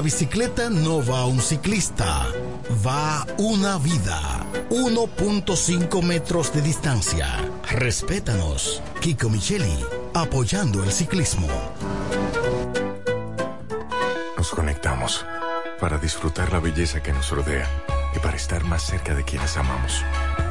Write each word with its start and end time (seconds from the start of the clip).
la 0.00 0.04
bicicleta 0.04 0.70
no 0.70 1.04
va 1.04 1.26
un 1.26 1.42
ciclista, 1.42 2.26
va 2.86 3.26
una 3.36 3.76
vida. 3.76 4.46
1.5 4.70 6.02
metros 6.02 6.54
de 6.54 6.62
distancia. 6.62 7.26
Respétanos. 7.68 8.82
Kiko 9.02 9.28
Micheli, 9.28 9.84
apoyando 10.14 10.82
el 10.82 10.90
ciclismo. 10.90 11.48
Nos 14.38 14.48
conectamos 14.48 15.26
para 15.78 15.98
disfrutar 15.98 16.50
la 16.50 16.60
belleza 16.60 17.02
que 17.02 17.12
nos 17.12 17.28
rodea 17.28 17.68
y 18.16 18.20
para 18.20 18.38
estar 18.38 18.64
más 18.64 18.82
cerca 18.82 19.14
de 19.14 19.22
quienes 19.22 19.58
amamos. 19.58 20.02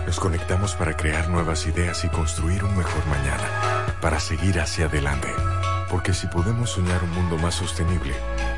Nos 0.05 0.19
conectamos 0.19 0.75
para 0.75 0.95
crear 0.95 1.27
nuevas 1.27 1.65
ideas 1.65 2.03
y 2.03 2.09
construir 2.09 2.63
un 2.63 2.77
mejor 2.77 3.03
mañana, 3.07 3.95
para 3.99 4.19
seguir 4.19 4.59
hacia 4.59 4.85
adelante. 4.85 5.29
Porque 5.89 6.13
si 6.13 6.27
podemos 6.27 6.69
soñar 6.69 7.03
un 7.03 7.09
mundo 7.09 7.35
más 7.39 7.55
sostenible, 7.55 8.13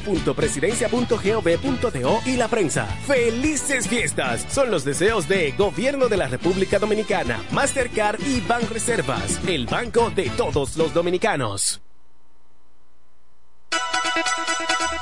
www.presidencia.gov.do 0.00 2.20
y 2.26 2.36
la 2.36 2.48
prensa. 2.48 2.86
¡Felices 3.06 3.88
fiestas! 3.88 4.44
Son 4.50 4.70
los 4.70 4.84
deseos 4.84 5.26
de 5.28 5.52
Gobierno 5.52 6.08
de 6.08 6.16
la 6.16 6.26
República 6.28 6.78
Dominicana, 6.78 7.42
Mastercard 7.50 8.20
y 8.20 8.40
Banreservas, 8.40 9.40
el 9.46 9.66
banco 9.66 10.10
de 10.10 10.30
todos 10.30 10.76
los 10.76 10.94
dominicanos. 10.94 11.80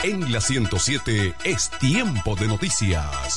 En 0.03 0.33
la 0.33 0.41
107 0.41 1.35
es 1.45 1.71
tiempo 1.79 2.35
de 2.35 2.49
noticias. 2.49 3.37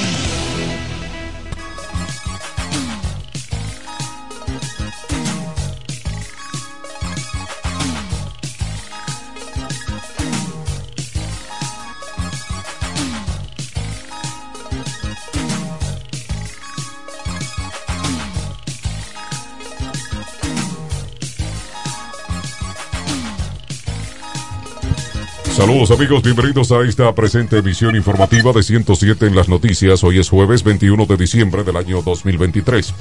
Saludos 25.81 25.99
amigos, 25.99 26.21
bienvenidos 26.21 26.71
a 26.71 26.81
esta 26.81 27.15
presente 27.15 27.57
emisión 27.57 27.95
informativa 27.95 28.51
de 28.51 28.61
107 28.61 29.25
en 29.25 29.35
las 29.35 29.49
noticias. 29.49 30.03
Hoy 30.03 30.19
es 30.19 30.29
jueves 30.29 30.63
21 30.63 31.07
de 31.07 31.17
diciembre 31.17 31.63
del 31.63 31.75
año 31.75 32.03
2023. 32.03 32.93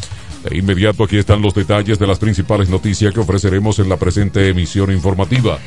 De 0.44 0.56
inmediato 0.56 1.04
aquí 1.04 1.18
están 1.18 1.42
los 1.42 1.52
detalles 1.52 1.98
de 1.98 2.06
las 2.06 2.18
principales 2.18 2.70
noticias 2.70 3.12
que 3.12 3.20
ofreceremos 3.20 3.80
en 3.80 3.90
la 3.90 3.98
presente 3.98 4.48
emisión 4.48 4.90
informativa. 4.90 5.58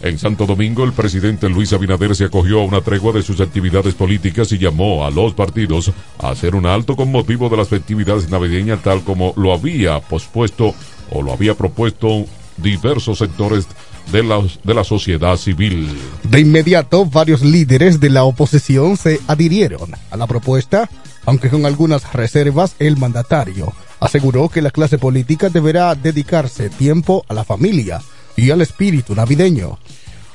En 0.00 0.18
Santo 0.18 0.46
Domingo, 0.46 0.84
el 0.84 0.94
presidente 0.94 1.50
Luis 1.50 1.74
Abinader 1.74 2.16
se 2.16 2.24
acogió 2.24 2.62
a 2.62 2.64
una 2.64 2.80
tregua 2.80 3.12
de 3.12 3.22
sus 3.22 3.38
actividades 3.42 3.92
políticas 3.92 4.50
y 4.52 4.56
llamó 4.56 5.04
a 5.04 5.10
los 5.10 5.34
partidos 5.34 5.92
a 6.18 6.30
hacer 6.30 6.54
un 6.54 6.64
alto 6.64 6.96
con 6.96 7.12
motivo 7.12 7.50
de 7.50 7.58
las 7.58 7.68
festividades 7.68 8.30
navideñas 8.30 8.82
tal 8.82 9.02
como 9.02 9.34
lo 9.36 9.52
había 9.52 10.00
pospuesto 10.00 10.74
o 11.10 11.20
lo 11.20 11.34
había 11.34 11.54
propuesto 11.54 12.24
diversos 12.56 13.18
sectores 13.18 13.68
de 14.12 14.22
la, 14.22 14.42
de 14.64 14.74
la 14.74 14.84
sociedad 14.84 15.36
civil. 15.36 15.88
De 16.24 16.40
inmediato, 16.40 17.04
varios 17.04 17.42
líderes 17.42 18.00
de 18.00 18.10
la 18.10 18.24
oposición 18.24 18.96
se 18.96 19.20
adhirieron 19.26 19.92
a 20.10 20.16
la 20.16 20.26
propuesta 20.26 20.88
aunque 21.26 21.50
con 21.50 21.66
algunas 21.66 22.12
reservas, 22.12 22.76
el 22.78 22.96
mandatario 22.96 23.74
aseguró 23.98 24.48
que 24.48 24.62
la 24.62 24.70
clase 24.70 24.96
política 24.96 25.48
deberá 25.50 25.94
dedicarse 25.94 26.70
tiempo 26.70 27.24
a 27.28 27.34
la 27.34 27.44
familia 27.44 28.00
y 28.36 28.50
al 28.50 28.62
espíritu 28.62 29.14
navideño. 29.14 29.78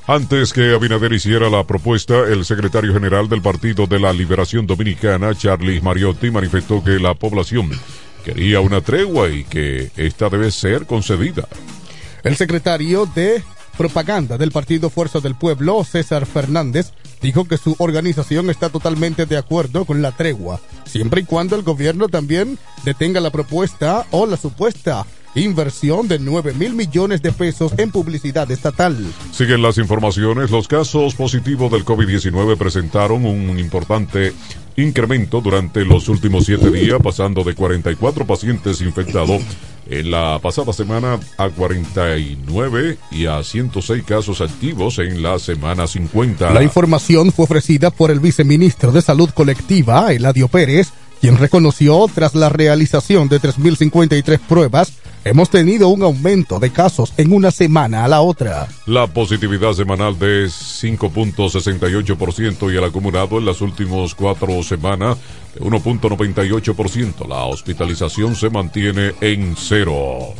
Antes 0.08 0.52
que 0.52 0.74
Abinader 0.74 1.14
hiciera 1.14 1.50
la 1.50 1.64
propuesta, 1.64 2.28
el 2.28 2.44
secretario 2.44 2.92
general 2.92 3.30
del 3.30 3.42
Partido 3.42 3.88
de 3.88 4.00
la 4.00 4.12
Liberación 4.12 4.68
Dominicana, 4.68 5.34
Charlie 5.34 5.80
Mariotti, 5.80 6.30
manifestó 6.30 6.84
que 6.84 7.00
la 7.00 7.14
población 7.14 7.70
quería 8.26 8.60
una 8.60 8.82
tregua 8.82 9.30
y 9.30 9.46
que 9.46 9.92
esta 9.96 10.28
debe 10.28 10.52
ser 10.52 10.86
concedida. 10.86 11.48
El 12.24 12.36
secretario 12.36 13.06
de 13.06 13.42
propaganda 13.78 14.38
del 14.38 14.52
Partido 14.52 14.90
Fuerza 14.90 15.20
del 15.20 15.36
Pueblo, 15.36 15.84
César 15.84 16.26
Fernández, 16.26 16.92
dijo 17.22 17.46
que 17.46 17.58
su 17.58 17.76
organización 17.80 18.50
está 18.50 18.70
totalmente 18.70 19.26
de 19.26 19.38
acuerdo 19.38 19.86
con 19.86 20.02
la 20.02 20.12
tregua, 20.12 20.60
siempre 20.86 21.22
y 21.22 21.26
cuando 21.26 21.56
el 21.56 21.64
gobierno 21.64 22.08
también 22.08 22.58
detenga 22.84 23.20
la 23.20 23.30
propuesta 23.30 24.06
o 24.12 24.26
la 24.26 24.38
supuesta 24.38 25.06
inversión 25.36 26.08
de 26.08 26.20
9 26.20 26.54
mil 26.54 26.74
millones 26.74 27.22
de 27.22 27.32
pesos 27.32 27.74
en 27.78 27.92
publicidad 27.92 28.50
estatal. 28.52 28.98
Siguen 29.32 29.62
las 29.62 29.78
informaciones. 29.78 30.52
Los 30.52 30.68
casos 30.68 31.16
positivos 31.16 31.72
del 31.72 31.86
COVID-19 31.86 32.58
presentaron 32.58 33.26
un 33.26 33.58
importante 33.58 34.34
incremento 34.76 35.42
durante 35.42 35.86
los 35.86 36.08
últimos 36.10 36.46
siete 36.46 36.70
días, 36.72 37.00
pasando 37.04 37.44
de 37.44 37.56
44 37.56 38.26
pacientes 38.26 38.82
infectados 38.82 39.42
en 39.92 40.10
la 40.10 40.40
pasada 40.42 40.72
semana 40.72 41.20
a 41.38 41.50
49 41.50 42.98
y 43.12 43.26
a 43.26 43.44
106 43.44 44.04
casos 44.04 44.40
activos 44.42 44.98
en 45.00 45.22
la 45.22 45.38
semana 45.38 45.86
50. 45.86 46.52
La 46.52 46.64
información 46.64 47.32
fue 47.32 47.44
ofrecida 47.44 47.92
por 47.92 48.10
el 48.10 48.22
viceministro 48.22 48.92
de 48.94 49.02
Salud 49.02 49.30
Colectiva, 49.32 50.14
Eladio 50.14 50.48
Pérez, 50.48 50.92
quien 51.20 51.38
reconoció 51.38 52.08
tras 52.14 52.36
la 52.36 52.50
realización 52.50 53.28
de 53.28 53.42
3.053 53.42 54.40
pruebas 54.40 54.94
hemos 55.24 55.50
tenido 55.50 55.88
un 55.90 56.04
aumento 56.04 56.60
de 56.60 56.72
casos 56.72 57.14
en 57.18 57.34
una 57.34 57.52
semana 57.52 58.04
a 58.04 58.08
la 58.08 58.22
otra. 58.22 58.68
La 58.86 59.08
positividad 59.08 59.74
semanal 59.74 60.18
de 60.18 60.46
5.68% 60.46 62.74
y 62.74 62.78
el 62.78 62.84
acumulado 62.84 63.38
en 63.38 63.46
las 63.46 63.62
últimas 63.62 64.16
cuatro 64.16 64.64
semanas 64.64 65.18
de 65.54 65.62
1.98%. 65.62 67.28
La 67.28 67.46
hospitalización 67.46 68.36
se 68.36 68.50
mantiene 68.50 69.14
en 69.22 69.56
cero. 69.58 70.34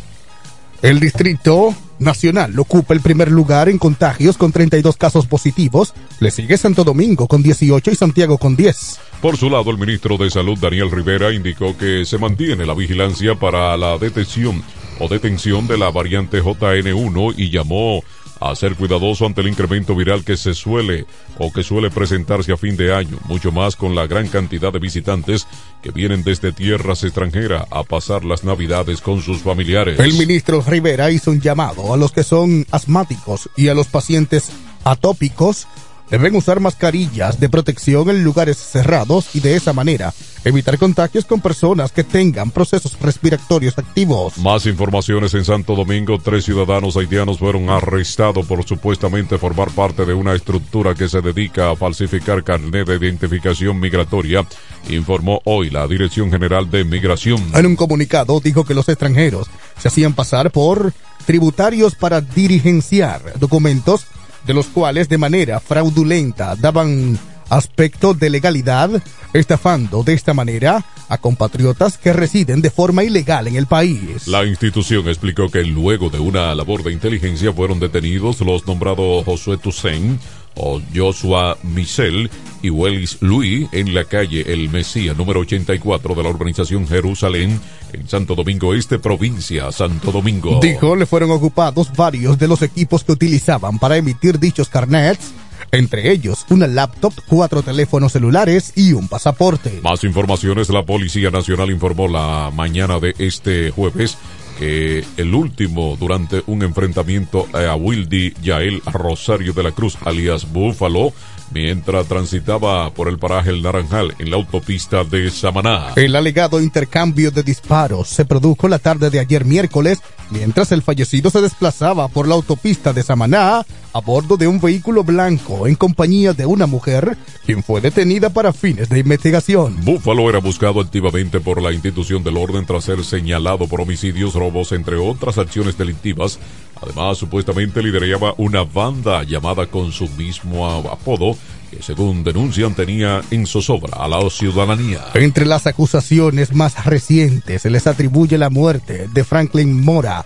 El 0.82 1.00
Distrito 1.00 1.76
Nacional 2.00 2.58
ocupa 2.58 2.96
el 2.96 3.02
primer 3.02 3.30
lugar 3.30 3.70
en 3.70 3.78
contagios 3.78 4.36
con 4.36 4.52
32 4.52 4.98
casos 4.98 5.28
positivos. 5.28 5.94
Le 6.20 6.32
sigue 6.32 6.58
Santo 6.58 6.84
Domingo 6.84 7.28
con 7.28 7.44
18 7.44 7.92
y 7.92 7.96
Santiago 7.96 8.40
con 8.40 8.56
10. 8.56 9.00
Por 9.22 9.38
su 9.38 9.52
lado, 9.52 9.70
el 9.70 9.78
ministro 9.78 10.18
de 10.18 10.32
Salud, 10.32 10.58
Daniel 10.58 10.90
Rivera, 10.90 11.32
indicó 11.32 11.78
que 11.78 12.04
se 12.06 12.18
mantiene 12.18 12.66
la 12.66 12.74
vigilancia 12.74 13.36
para 13.36 13.78
la 13.78 14.00
detección 14.00 14.64
o 15.00 15.08
detención 15.08 15.68
de 15.68 15.78
la 15.78 15.92
variante 15.92 16.42
JN1 16.42 17.36
y 17.38 17.52
llamó 17.52 18.02
a 18.42 18.56
ser 18.56 18.76
cuidadoso 18.76 19.26
ante 19.26 19.42
el 19.42 19.48
incremento 19.48 19.96
viral 19.96 20.26
que 20.26 20.36
se 20.36 20.56
suele 20.56 21.06
o 21.38 21.54
que 21.54 21.64
suele 21.64 21.92
presentarse 21.92 22.52
a 22.52 22.58
fin 22.58 22.76
de 22.76 22.94
año, 22.94 23.18
mucho 23.26 23.52
más 23.52 23.76
con 23.76 23.96
la 23.96 24.08
gran 24.08 24.28
cantidad 24.28 24.74
de 24.74 24.80
visitantes 24.80 25.48
que 25.82 25.92
vienen 25.92 26.24
desde 26.24 26.52
tierras 26.52 27.04
extranjeras 27.04 27.68
a 27.70 27.84
pasar 27.84 28.26
las 28.26 28.44
navidades 28.44 29.00
con 29.00 29.22
sus 29.22 29.42
familiares. 29.42 30.00
El 30.00 30.16
ministro 30.16 30.62
Rivera 30.62 31.12
hizo 31.12 31.30
un 31.30 31.40
llamado 31.40 31.94
a 31.94 31.98
los 31.98 32.12
que 32.12 32.24
son 32.24 32.66
asmáticos 32.72 33.50
y 33.56 33.68
a 33.68 33.76
los 33.76 33.88
pacientes 33.88 34.52
atópicos 34.84 35.68
deben 36.12 36.36
usar 36.36 36.60
mascarillas 36.60 37.40
de 37.40 37.50
protección 37.50 38.10
en 38.10 38.24
lugares 38.24 38.58
cerrados 38.58 39.34
y 39.34 39.40
de 39.40 39.56
esa 39.56 39.72
manera 39.72 40.14
evitar 40.44 40.78
contagios 40.78 41.24
con 41.24 41.40
personas 41.40 41.92
que 41.92 42.04
tengan 42.04 42.52
procesos 42.52 43.00
respiratorios 43.00 43.78
activos. 43.78 44.38
Más 44.38 44.66
informaciones 44.66 45.34
en 45.36 45.46
Santo 45.46 45.76
Domingo. 45.76 46.20
Tres 46.20 46.46
ciudadanos 46.46 46.98
haitianos 46.98 47.40
fueron 47.40 47.70
arrestados 47.70 48.46
por 48.46 48.64
supuestamente 48.66 49.38
formar 49.38 49.70
parte 49.72 50.06
de 50.06 50.14
una 50.14 50.34
estructura 50.34 50.96
que 50.96 51.08
se 51.08 51.22
dedica 51.22 51.72
a 51.72 51.76
falsificar 51.76 52.44
carnet 52.44 52.88
de 52.88 52.96
identificación 52.96 53.80
migratoria, 53.80 54.46
informó 54.90 55.42
hoy 55.46 55.70
la 55.70 55.88
Dirección 55.88 56.30
General 56.30 56.70
de 56.70 56.84
Migración. 56.84 57.52
En 57.54 57.66
un 57.66 57.76
comunicado 57.76 58.40
dijo 58.42 58.66
que 58.66 58.74
los 58.74 58.90
extranjeros 58.90 59.48
se 59.80 59.88
hacían 59.88 60.14
pasar 60.14 60.52
por 60.52 60.92
tributarios 61.26 61.96
para 61.96 62.20
dirigenciar 62.20 63.40
documentos 63.40 64.08
de 64.46 64.54
los 64.54 64.68
cuales 64.68 65.10
de 65.10 65.18
manera 65.18 65.60
fraudulenta 65.60 66.56
daban 66.56 67.20
aspecto 67.52 68.14
de 68.14 68.30
legalidad, 68.30 68.90
estafando 69.34 70.04
de 70.04 70.14
esta 70.14 70.34
manera 70.34 70.86
a 71.10 71.18
compatriotas 71.18 71.98
que 71.98 72.14
residen 72.14 72.62
de 72.62 72.70
forma 72.70 73.04
ilegal 73.04 73.48
en 73.48 73.58
el 73.58 73.68
país. 73.68 74.28
La 74.28 74.46
institución 74.46 75.08
explicó 75.10 75.50
que 75.50 75.64
luego 75.64 76.10
de 76.10 76.20
una 76.20 76.56
labor 76.56 76.84
de 76.84 76.94
inteligencia 76.94 77.52
fueron 77.52 77.80
detenidos 77.80 78.40
los 78.40 78.66
nombrados 78.66 79.26
Josué 79.26 79.58
Toussaint, 79.58 80.22
o 80.56 80.82
Joshua 80.94 81.58
Michel 81.64 82.30
y 82.62 82.70
Wellis 82.70 83.18
Louis 83.22 83.68
en 83.72 83.94
la 83.94 84.06
calle 84.06 84.54
El 84.54 84.70
Mesía 84.70 85.14
número 85.14 85.40
84 85.42 86.16
de 86.16 86.24
la 86.24 86.30
urbanización 86.30 86.88
Jerusalén 86.88 87.60
en 87.94 88.08
Santo 88.08 88.36
Domingo 88.36 88.74
Este, 88.74 89.00
provincia 89.00 89.72
Santo 89.72 90.12
Domingo. 90.12 90.60
Dijo, 90.62 90.96
le 90.96 91.06
fueron 91.06 91.32
ocupados 91.32 91.92
varios 91.96 92.38
de 92.38 92.48
los 92.48 92.62
equipos 92.62 93.04
que 93.04 93.14
utilizaban 93.14 93.80
para 93.80 93.98
emitir 93.98 94.40
dichos 94.40 94.70
carnets 94.70 95.34
entre 95.72 96.12
ellos 96.12 96.46
una 96.50 96.68
laptop, 96.68 97.14
cuatro 97.28 97.64
teléfonos 97.64 98.12
celulares 98.12 98.74
y 98.76 98.94
un 98.94 99.08
pasaporte. 99.08 99.80
Más 99.82 100.04
informaciones, 100.04 100.70
la 100.70 100.84
Policía 100.84 101.32
Nacional 101.32 101.72
informó 101.72 102.08
la 102.08 102.52
mañana 102.54 103.00
de 103.00 103.16
este 103.18 103.72
jueves 103.72 104.18
que 104.62 105.04
el 105.18 105.34
último 105.34 105.98
durante 106.00 106.44
un 106.46 106.62
enfrentamiento 106.62 107.48
a 107.52 107.74
Wildy 107.74 108.36
Yael 108.44 108.84
Rosario 108.86 109.54
de 109.54 109.64
la 109.64 109.72
Cruz, 109.72 109.98
alias 110.06 110.52
Búfalo, 110.54 111.14
mientras 111.54 112.08
transitaba 112.08 112.94
por 112.94 113.08
el 113.08 113.18
paraje 113.18 113.50
El 113.50 113.62
Naranjal 113.62 114.16
en 114.20 114.30
la 114.30 114.38
autopista 114.38 115.04
de 115.04 115.30
Samaná. 115.30 115.94
El 115.96 116.16
alegado 116.16 116.62
intercambio 116.62 117.32
de 117.32 117.44
disparos 117.44 118.08
se 118.08 118.26
produjo 118.26 118.68
la 118.68 118.80
tarde 118.80 119.10
de 119.10 119.20
ayer 119.20 119.46
miércoles 119.46 120.00
mientras 120.30 120.72
el 120.72 120.82
fallecido 120.82 121.30
se 121.30 121.42
desplazaba 121.42 122.08
por 122.08 122.28
la 122.28 122.36
autopista 122.36 122.94
de 122.94 123.04
Samaná 123.04 123.66
a 123.94 124.00
bordo 124.00 124.38
de 124.38 124.48
un 124.48 124.60
vehículo 124.60 125.04
blanco 125.04 125.68
en 125.68 125.76
compañía 125.76 126.34
de 126.34 126.46
una 126.46 126.66
mujer 126.66 127.18
quien 127.46 127.62
fue 127.62 127.82
detenida 127.82 128.30
para 128.30 128.54
fines 128.54 128.90
de 128.90 129.00
investigación. 129.00 129.78
Búfalo 129.84 130.30
era 130.30 130.40
buscado 130.40 130.80
activamente 130.80 131.40
por 131.42 131.62
la 131.62 131.74
institución 131.74 132.24
del 132.24 132.38
orden 132.38 132.66
tras 132.66 132.86
ser 132.86 133.04
señalado 133.04 133.68
por 133.68 133.82
homicidios, 133.82 134.34
robos, 134.34 134.72
entre 134.72 134.96
otras 134.96 135.38
acciones 135.38 135.78
delictivas. 135.78 136.40
Además, 136.82 137.18
supuestamente 137.18 137.82
lideraba 137.84 138.34
una 138.38 138.64
banda 138.64 139.24
llamada 139.24 139.68
con 139.68 139.92
su 139.92 140.08
mismo 140.10 140.68
apodo 140.92 141.38
que 141.70 141.82
según 141.82 142.24
denuncian 142.24 142.74
tenía 142.74 143.22
en 143.32 143.48
zozobra 143.48 143.98
a 143.98 144.08
la 144.08 144.30
ciudadanía. 144.30 145.06
Entre 145.14 145.46
las 145.46 145.68
acusaciones 145.68 146.54
más 146.54 146.86
recientes 146.86 147.62
se 147.62 147.70
les 147.70 147.88
atribuye 147.88 148.38
la 148.38 148.50
muerte 148.50 149.08
de 149.14 149.24
Franklin 149.24 149.80
Mora 149.82 150.26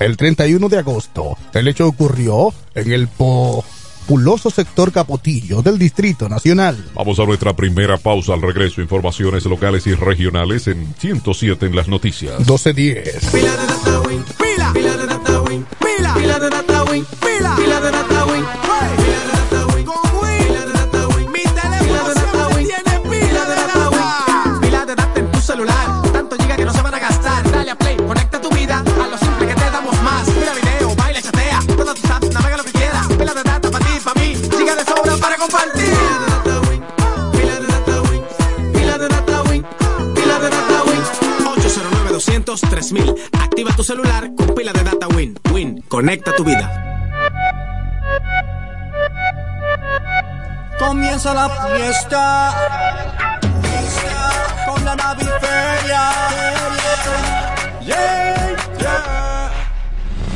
el 0.00 0.16
31 0.16 0.68
de 0.68 0.78
agosto. 0.78 1.36
El 1.52 1.68
hecho 1.68 1.86
ocurrió 1.86 2.52
en 2.74 2.92
el 2.92 3.08
populoso 3.08 4.50
sector 4.50 4.92
Capotillo 4.92 5.62
del 5.62 5.78
Distrito 5.78 6.28
Nacional. 6.28 6.90
Vamos 6.94 7.18
a 7.18 7.24
nuestra 7.24 7.54
primera 7.54 7.98
pausa 7.98 8.34
al 8.34 8.42
regreso. 8.42 8.80
Informaciones 8.80 9.44
locales 9.44 9.86
y 9.86 9.94
regionales 9.94 10.68
en 10.68 10.94
107 10.98 11.66
en 11.66 11.76
las 11.76 11.88
noticias. 11.88 12.38
1210. 12.38 13.32
Pila 16.14 16.38
de 16.38 16.50
data 16.50 16.84
win, 16.84 17.04
pila, 17.20 17.56
pila 17.56 17.80
de 17.80 17.90
data 17.90 18.24
win, 18.26 18.44
pila, 18.44 18.96
pila 18.96 19.20
de 19.24 19.30
data 19.30 19.66
win, 19.66 19.72
pila, 19.72 19.72
pila 19.72 19.72
de 19.72 19.72
data 19.72 19.72
win, 19.72 19.72
pila 19.72 19.72
de 19.72 19.72
data 19.72 19.74
win, 19.74 19.84
con 19.84 19.96
win, 20.20 20.46
pila 20.46 20.60
de 20.66 20.72
data 20.72 21.08
win, 21.08 21.32
mi 21.32 21.42
teléfono 21.42 22.48
tiene 22.56 23.00
pila 23.10 23.44
de 23.44 23.54
data 23.54 23.90
win, 23.90 24.60
pila 24.60 24.86
de 24.86 24.94
data 24.94 25.20
en 25.20 25.30
tu 25.30 25.40
celular, 25.40 26.02
tanto 26.12 26.36
giga 26.36 26.56
que 26.56 26.64
no 26.64 26.72
se 26.72 26.82
van 26.82 26.94
a 26.94 26.98
gastar, 26.98 27.50
dale 27.50 27.70
a 27.70 27.76
play, 27.76 27.96
conecta 27.96 28.40
tu 28.40 28.50
vida 28.50 28.78
a 28.78 29.06
lo 29.06 29.18
simple 29.18 29.46
que 29.46 29.54
te 29.54 29.70
damos 29.70 30.02
más, 30.02 30.26
mira 30.28 30.52
video, 30.54 30.94
baila, 30.96 31.22
chatea, 31.22 31.60
todas 31.76 31.94
tus 31.94 32.10
apps, 32.10 32.30
navega 32.32 32.56
lo 32.56 32.64
que 32.64 32.72
quieras, 32.72 33.06
pila 33.06 33.34
de 33.34 33.42
data 33.42 33.70
para 33.70 33.84
ti, 33.84 33.92
para 34.02 34.20
mí, 34.20 34.34
giga 34.56 34.74
de 34.76 34.84
sobra 34.84 35.16
para 35.16 35.36
compartir, 35.36 35.94
pila 37.32 37.60
de 37.60 37.66
data 37.66 38.00
win, 38.00 38.24
pila 38.72 38.98
de 38.98 39.08
data 39.08 39.42
win, 39.50 39.64
pila 40.14 40.38
de 40.38 40.50
data 40.50 40.82
win, 40.84 41.02
809 41.46 42.12
200 42.12 42.60
3000 42.60 43.14
Activa 43.32 43.72
tu 43.74 43.82
celular 43.82 44.30
con 44.36 44.54
pila 44.54 44.72
de 44.72 44.84
data 44.84 45.08
Win. 45.08 45.34
Win, 45.52 45.77
conecta 45.88 46.34
tu 46.36 46.44
vida. 46.44 46.84
Comienza 50.78 51.34
la 51.34 51.48
fiesta 51.48 52.54
con 54.66 54.84
la 54.84 54.94
naviferia. 54.94 56.02
Yeah, 57.80 58.56
yeah. 58.78 59.50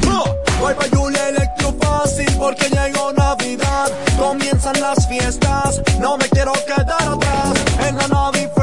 Oh, 0.09 0.25
Voy 0.61 0.75
pa' 0.75 0.97
Julia 0.97 1.28
Electro 1.28 1.75
fácil 1.80 2.26
porque 2.38 2.68
llegó 2.68 3.12
Navidad. 3.12 3.90
Comienzan 4.18 4.80
las 4.80 5.06
fiestas, 5.06 5.82
no 6.00 6.16
me 6.16 6.28
quiero 6.30 6.52
quedar 6.66 7.02
atrás 7.02 7.52
en 7.87 7.99
la 7.99 8.09
naviferia. 8.09 8.62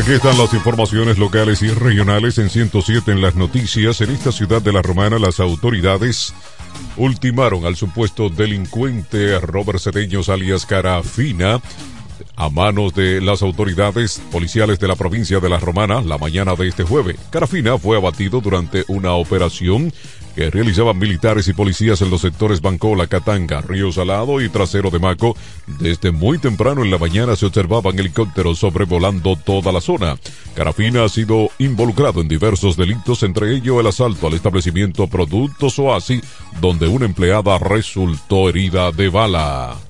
Aquí 0.00 0.12
están 0.12 0.38
las 0.38 0.54
informaciones 0.54 1.18
locales 1.18 1.60
y 1.60 1.68
regionales 1.68 2.38
en 2.38 2.48
107 2.48 3.12
en 3.12 3.20
las 3.20 3.34
noticias. 3.34 4.00
En 4.00 4.08
esta 4.08 4.32
ciudad 4.32 4.62
de 4.62 4.72
La 4.72 4.80
Romana, 4.80 5.18
las 5.18 5.40
autoridades 5.40 6.32
ultimaron 6.96 7.66
al 7.66 7.76
supuesto 7.76 8.30
delincuente 8.30 9.38
Robert 9.40 9.78
Cedeños 9.78 10.30
alias 10.30 10.64
Carafina 10.64 11.60
a 12.40 12.48
manos 12.48 12.94
de 12.94 13.20
las 13.20 13.42
autoridades 13.42 14.18
policiales 14.32 14.78
de 14.78 14.88
la 14.88 14.96
provincia 14.96 15.40
de 15.40 15.48
La 15.50 15.58
Romana 15.58 16.00
la 16.00 16.16
mañana 16.16 16.54
de 16.54 16.68
este 16.68 16.84
jueves. 16.84 17.16
Carafina 17.28 17.76
fue 17.76 17.98
abatido 17.98 18.40
durante 18.40 18.82
una 18.88 19.12
operación 19.12 19.92
que 20.34 20.48
realizaban 20.48 20.98
militares 20.98 21.48
y 21.48 21.52
policías 21.52 22.00
en 22.00 22.08
los 22.08 22.22
sectores 22.22 22.62
Bancola, 22.62 23.08
Catanga, 23.08 23.60
Río 23.60 23.92
Salado 23.92 24.40
y 24.40 24.48
Trasero 24.48 24.88
de 24.88 24.98
Maco. 24.98 25.36
Desde 25.66 26.12
muy 26.12 26.38
temprano 26.38 26.82
en 26.82 26.90
la 26.90 26.96
mañana 26.96 27.36
se 27.36 27.44
observaban 27.44 27.98
helicópteros 27.98 28.58
sobrevolando 28.58 29.36
toda 29.36 29.70
la 29.70 29.82
zona. 29.82 30.16
Carafina 30.54 31.04
ha 31.04 31.10
sido 31.10 31.50
involucrado 31.58 32.22
en 32.22 32.28
diversos 32.28 32.74
delitos, 32.74 33.22
entre 33.22 33.54
ellos 33.54 33.78
el 33.80 33.86
asalto 33.86 34.28
al 34.28 34.32
establecimiento 34.32 35.08
Productos 35.08 35.78
Oasi, 35.78 36.22
donde 36.58 36.88
una 36.88 37.04
empleada 37.04 37.58
resultó 37.58 38.48
herida 38.48 38.92
de 38.92 39.10
bala. 39.10 39.89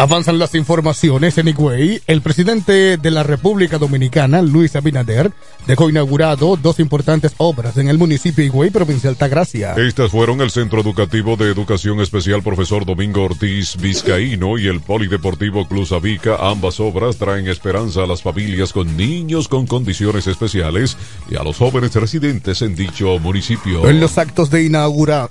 Avanzan 0.00 0.38
las 0.38 0.54
informaciones 0.54 1.38
en 1.38 1.48
Higüey. 1.48 2.00
El 2.06 2.22
presidente 2.22 2.98
de 2.98 3.10
la 3.10 3.24
República 3.24 3.78
Dominicana, 3.78 4.42
Luis 4.42 4.76
Abinader, 4.76 5.32
dejó 5.66 5.90
inaugurado 5.90 6.56
dos 6.56 6.78
importantes 6.78 7.34
obras 7.38 7.76
en 7.78 7.88
el 7.88 7.98
municipio 7.98 8.44
de 8.44 8.46
Higüey, 8.46 8.70
provincia 8.70 9.10
de 9.10 9.14
Altagracia. 9.14 9.74
Estas 9.74 10.12
fueron 10.12 10.40
el 10.40 10.52
Centro 10.52 10.82
Educativo 10.82 11.34
de 11.34 11.50
Educación 11.50 11.98
Especial 11.98 12.44
Profesor 12.44 12.86
Domingo 12.86 13.24
Ortiz 13.24 13.76
Vizcaíno 13.76 14.56
y 14.56 14.68
el 14.68 14.80
Polideportivo 14.80 15.66
Club 15.66 15.92
Avica. 15.92 16.36
Ambas 16.48 16.78
obras 16.78 17.16
traen 17.16 17.48
esperanza 17.48 18.04
a 18.04 18.06
las 18.06 18.22
familias 18.22 18.72
con 18.72 18.96
niños 18.96 19.48
con 19.48 19.66
condiciones 19.66 20.28
especiales 20.28 20.96
y 21.28 21.34
a 21.34 21.42
los 21.42 21.56
jóvenes 21.56 21.92
residentes 21.96 22.62
en 22.62 22.76
dicho 22.76 23.18
municipio. 23.18 23.88
En 23.88 23.98
los 23.98 24.16
actos 24.16 24.48
de 24.48 24.62
inaugura 24.62 25.28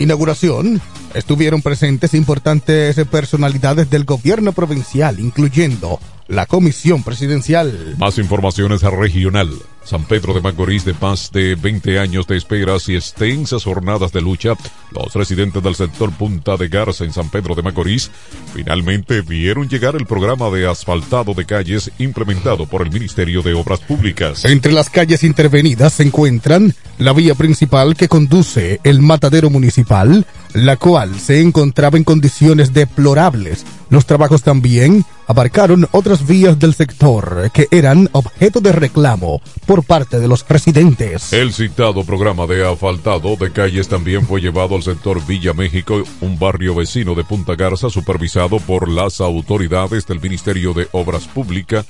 inauguración. 0.00 0.80
Estuvieron 1.14 1.62
presentes 1.62 2.14
importantes 2.14 2.96
personalidades 3.10 3.88
del 3.90 4.04
gobierno 4.04 4.52
provincial, 4.52 5.20
incluyendo 5.20 6.00
la 6.30 6.46
comisión 6.46 7.02
presidencial. 7.02 7.96
Más 7.98 8.16
informaciones 8.18 8.84
a 8.84 8.90
regional. 8.90 9.50
San 9.84 10.04
Pedro 10.04 10.34
de 10.34 10.40
Macorís, 10.40 10.84
de 10.84 10.94
más 11.00 11.32
de 11.32 11.56
20 11.56 11.98
años 11.98 12.26
de 12.26 12.36
esperas 12.36 12.88
y 12.88 12.94
extensas 12.94 13.64
jornadas 13.64 14.12
de 14.12 14.20
lucha, 14.20 14.52
los 14.92 15.12
residentes 15.14 15.62
del 15.62 15.74
sector 15.74 16.12
Punta 16.12 16.56
de 16.56 16.68
Garza 16.68 17.04
en 17.04 17.12
San 17.12 17.30
Pedro 17.30 17.54
de 17.54 17.62
Macorís 17.62 18.10
finalmente 18.54 19.22
vieron 19.22 19.68
llegar 19.68 19.96
el 19.96 20.06
programa 20.06 20.50
de 20.50 20.68
asfaltado 20.68 21.34
de 21.34 21.46
calles 21.46 21.90
implementado 21.98 22.66
por 22.66 22.82
el 22.82 22.92
Ministerio 22.92 23.42
de 23.42 23.54
Obras 23.54 23.80
Públicas. 23.80 24.44
Entre 24.44 24.72
las 24.72 24.90
calles 24.90 25.24
intervenidas 25.24 25.94
se 25.94 26.04
encuentran 26.04 26.74
la 26.98 27.12
vía 27.12 27.34
principal 27.34 27.96
que 27.96 28.08
conduce 28.08 28.80
el 28.84 29.00
matadero 29.00 29.50
municipal, 29.50 30.26
la 30.52 30.76
cual 30.76 31.18
se 31.18 31.40
encontraba 31.40 31.96
en 31.96 32.04
condiciones 32.04 32.72
deplorables. 32.72 33.64
Los 33.88 34.06
trabajos 34.06 34.42
también 34.42 35.04
abarcaron 35.30 35.86
otras 35.92 36.26
vías 36.26 36.58
del 36.58 36.74
sector 36.74 37.52
que 37.52 37.68
eran 37.70 38.08
objeto 38.10 38.60
de 38.60 38.72
reclamo 38.72 39.40
por 39.64 39.84
parte 39.84 40.18
de 40.18 40.26
los 40.26 40.44
residentes. 40.48 41.32
El 41.32 41.52
citado 41.52 42.02
programa 42.02 42.48
de 42.48 42.68
asfaltado 42.68 43.36
de 43.36 43.52
calles 43.52 43.86
también 43.86 44.26
fue 44.26 44.40
llevado 44.40 44.74
al 44.74 44.82
sector 44.82 45.24
Villa 45.24 45.52
México, 45.54 46.02
un 46.20 46.36
barrio 46.36 46.74
vecino 46.74 47.14
de 47.14 47.22
Punta 47.22 47.54
Garza 47.54 47.90
supervisado 47.90 48.58
por 48.58 48.88
las 48.88 49.20
autoridades 49.20 50.04
del 50.04 50.20
Ministerio 50.20 50.72
de 50.72 50.88
Obras 50.90 51.28
Públicas 51.28 51.86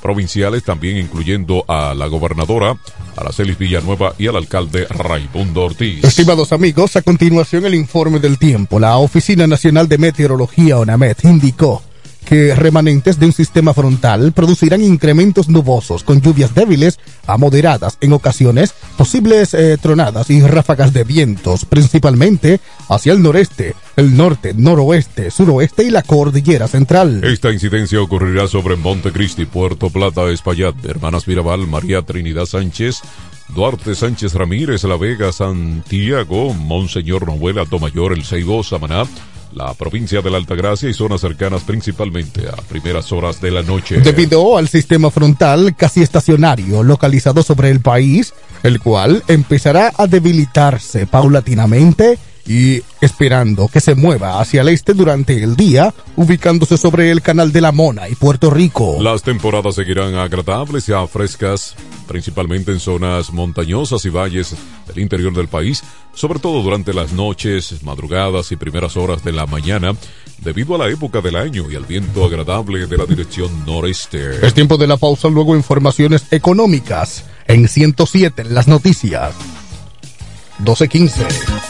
provinciales, 0.00 0.64
también 0.64 0.96
incluyendo 0.96 1.66
a 1.68 1.92
la 1.92 2.06
gobernadora 2.06 2.78
Araceli 3.14 3.54
Villanueva 3.56 4.14
y 4.16 4.26
al 4.26 4.36
alcalde 4.36 4.86
Raimundo 4.88 5.64
Ortiz. 5.64 6.02
Estimados 6.02 6.54
amigos, 6.54 6.96
a 6.96 7.02
continuación 7.02 7.66
el 7.66 7.74
informe 7.74 8.20
del 8.20 8.38
tiempo. 8.38 8.80
La 8.80 8.96
Oficina 8.96 9.46
Nacional 9.46 9.86
de 9.86 9.98
Meteorología, 9.98 10.78
ONAMET, 10.78 11.26
indicó 11.26 11.82
que 12.30 12.54
remanentes 12.54 13.18
de 13.18 13.26
un 13.26 13.32
sistema 13.32 13.74
frontal 13.74 14.30
producirán 14.30 14.84
incrementos 14.84 15.48
nubosos 15.48 16.04
con 16.04 16.20
lluvias 16.20 16.54
débiles 16.54 17.00
a 17.26 17.36
moderadas 17.36 17.98
en 18.00 18.12
ocasiones, 18.12 18.72
posibles 18.96 19.52
eh, 19.52 19.76
tronadas 19.82 20.30
y 20.30 20.40
ráfagas 20.40 20.92
de 20.92 21.02
vientos, 21.02 21.64
principalmente 21.64 22.60
hacia 22.88 23.14
el 23.14 23.20
noreste, 23.20 23.74
el 23.96 24.16
norte, 24.16 24.54
noroeste, 24.54 25.32
suroeste 25.32 25.82
y 25.82 25.90
la 25.90 26.02
cordillera 26.02 26.68
central. 26.68 27.24
Esta 27.24 27.50
incidencia 27.50 28.00
ocurrirá 28.00 28.46
sobre 28.46 28.76
Montecristi, 28.76 29.46
Puerto 29.46 29.90
Plata, 29.90 30.30
Espaillat, 30.30 30.76
Hermanas 30.84 31.26
Mirabal, 31.26 31.66
María 31.66 32.02
Trinidad 32.02 32.46
Sánchez, 32.46 33.00
Duarte 33.48 33.96
Sánchez 33.96 34.34
Ramírez, 34.34 34.84
La 34.84 34.96
Vega, 34.96 35.32
Santiago, 35.32 36.54
Monseñor 36.54 37.26
Novuela, 37.26 37.66
Tomayor, 37.66 38.12
El 38.12 38.22
Seibo, 38.22 38.62
Samaná, 38.62 39.02
la 39.52 39.74
provincia 39.74 40.20
de 40.20 40.30
la 40.30 40.36
Altagracia 40.36 40.88
y 40.88 40.94
zonas 40.94 41.20
cercanas 41.20 41.62
principalmente 41.62 42.48
a 42.48 42.56
primeras 42.62 43.12
horas 43.12 43.40
de 43.40 43.50
la 43.50 43.62
noche. 43.62 44.00
Debido 44.00 44.56
al 44.56 44.68
sistema 44.68 45.10
frontal 45.10 45.74
casi 45.76 46.02
estacionario 46.02 46.82
localizado 46.82 47.42
sobre 47.42 47.70
el 47.70 47.80
país, 47.80 48.34
el 48.62 48.80
cual 48.80 49.22
empezará 49.28 49.92
a 49.96 50.06
debilitarse 50.06 51.06
paulatinamente 51.06 52.18
y 52.46 52.82
esperando 53.00 53.68
que 53.68 53.80
se 53.80 53.94
mueva 53.94 54.40
hacia 54.40 54.62
el 54.62 54.68
este 54.68 54.94
durante 54.94 55.42
el 55.42 55.56
día, 55.56 55.94
ubicándose 56.16 56.76
sobre 56.76 57.10
el 57.10 57.22
canal 57.22 57.52
de 57.52 57.60
la 57.60 57.72
Mona 57.72 58.08
y 58.08 58.14
Puerto 58.14 58.50
Rico. 58.50 58.96
Las 59.00 59.22
temporadas 59.22 59.74
seguirán 59.74 60.14
agradables 60.14 60.88
y 60.88 60.92
frescas, 61.08 61.74
principalmente 62.06 62.72
en 62.72 62.80
zonas 62.80 63.32
montañosas 63.32 64.04
y 64.04 64.08
valles 64.08 64.54
del 64.86 64.98
interior 64.98 65.32
del 65.32 65.48
país, 65.48 65.82
sobre 66.14 66.38
todo 66.38 66.62
durante 66.62 66.92
las 66.92 67.12
noches, 67.12 67.82
madrugadas 67.82 68.50
y 68.52 68.56
primeras 68.56 68.96
horas 68.96 69.22
de 69.22 69.32
la 69.32 69.46
mañana, 69.46 69.92
debido 70.38 70.74
a 70.74 70.78
la 70.78 70.88
época 70.88 71.20
del 71.20 71.36
año 71.36 71.70
y 71.70 71.76
al 71.76 71.84
viento 71.84 72.24
agradable 72.24 72.86
de 72.86 72.96
la 72.96 73.06
dirección 73.06 73.64
noreste. 73.64 74.44
Es 74.44 74.54
tiempo 74.54 74.76
de 74.76 74.86
la 74.86 74.96
pausa, 74.96 75.28
luego 75.28 75.56
informaciones 75.56 76.24
económicas 76.30 77.24
en 77.46 77.68
107 77.68 78.42
en 78.42 78.54
las 78.54 78.68
noticias. 78.68 79.34
1215. 80.58 81.69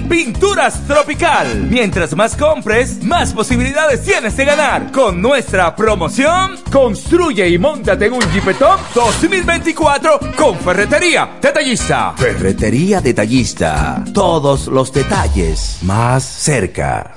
Pinturas 0.00 0.86
Tropical. 0.86 1.66
Mientras 1.68 2.14
más 2.14 2.36
compres, 2.36 3.02
más 3.02 3.32
posibilidades 3.32 4.02
tienes 4.02 4.36
de 4.36 4.44
ganar. 4.44 4.92
Con 4.92 5.20
nuestra 5.20 5.74
promoción, 5.74 6.56
construye 6.70 7.48
y 7.48 7.58
montate 7.58 8.06
en 8.06 8.14
un 8.14 8.32
Jeepetop 8.32 8.80
2024 8.94 10.20
con 10.36 10.58
Ferretería 10.58 11.38
Detallista. 11.40 12.14
Ferretería 12.16 13.00
Detallista. 13.00 14.04
Todos 14.12 14.66
los 14.68 14.92
detalles 14.92 15.78
más 15.82 16.24
cerca. 16.24 17.14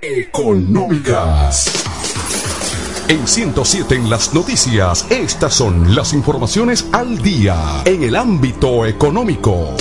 Económicas. 0.00 1.84
En 3.08 3.26
107 3.26 3.96
en 3.96 4.08
las 4.08 4.32
noticias, 4.34 5.04
estas 5.10 5.52
son 5.52 5.96
las 5.96 6.12
informaciones 6.12 6.86
al 6.92 7.20
día 7.20 7.82
en 7.84 8.04
el 8.04 8.14
ámbito 8.14 8.86
económico. 8.86 9.76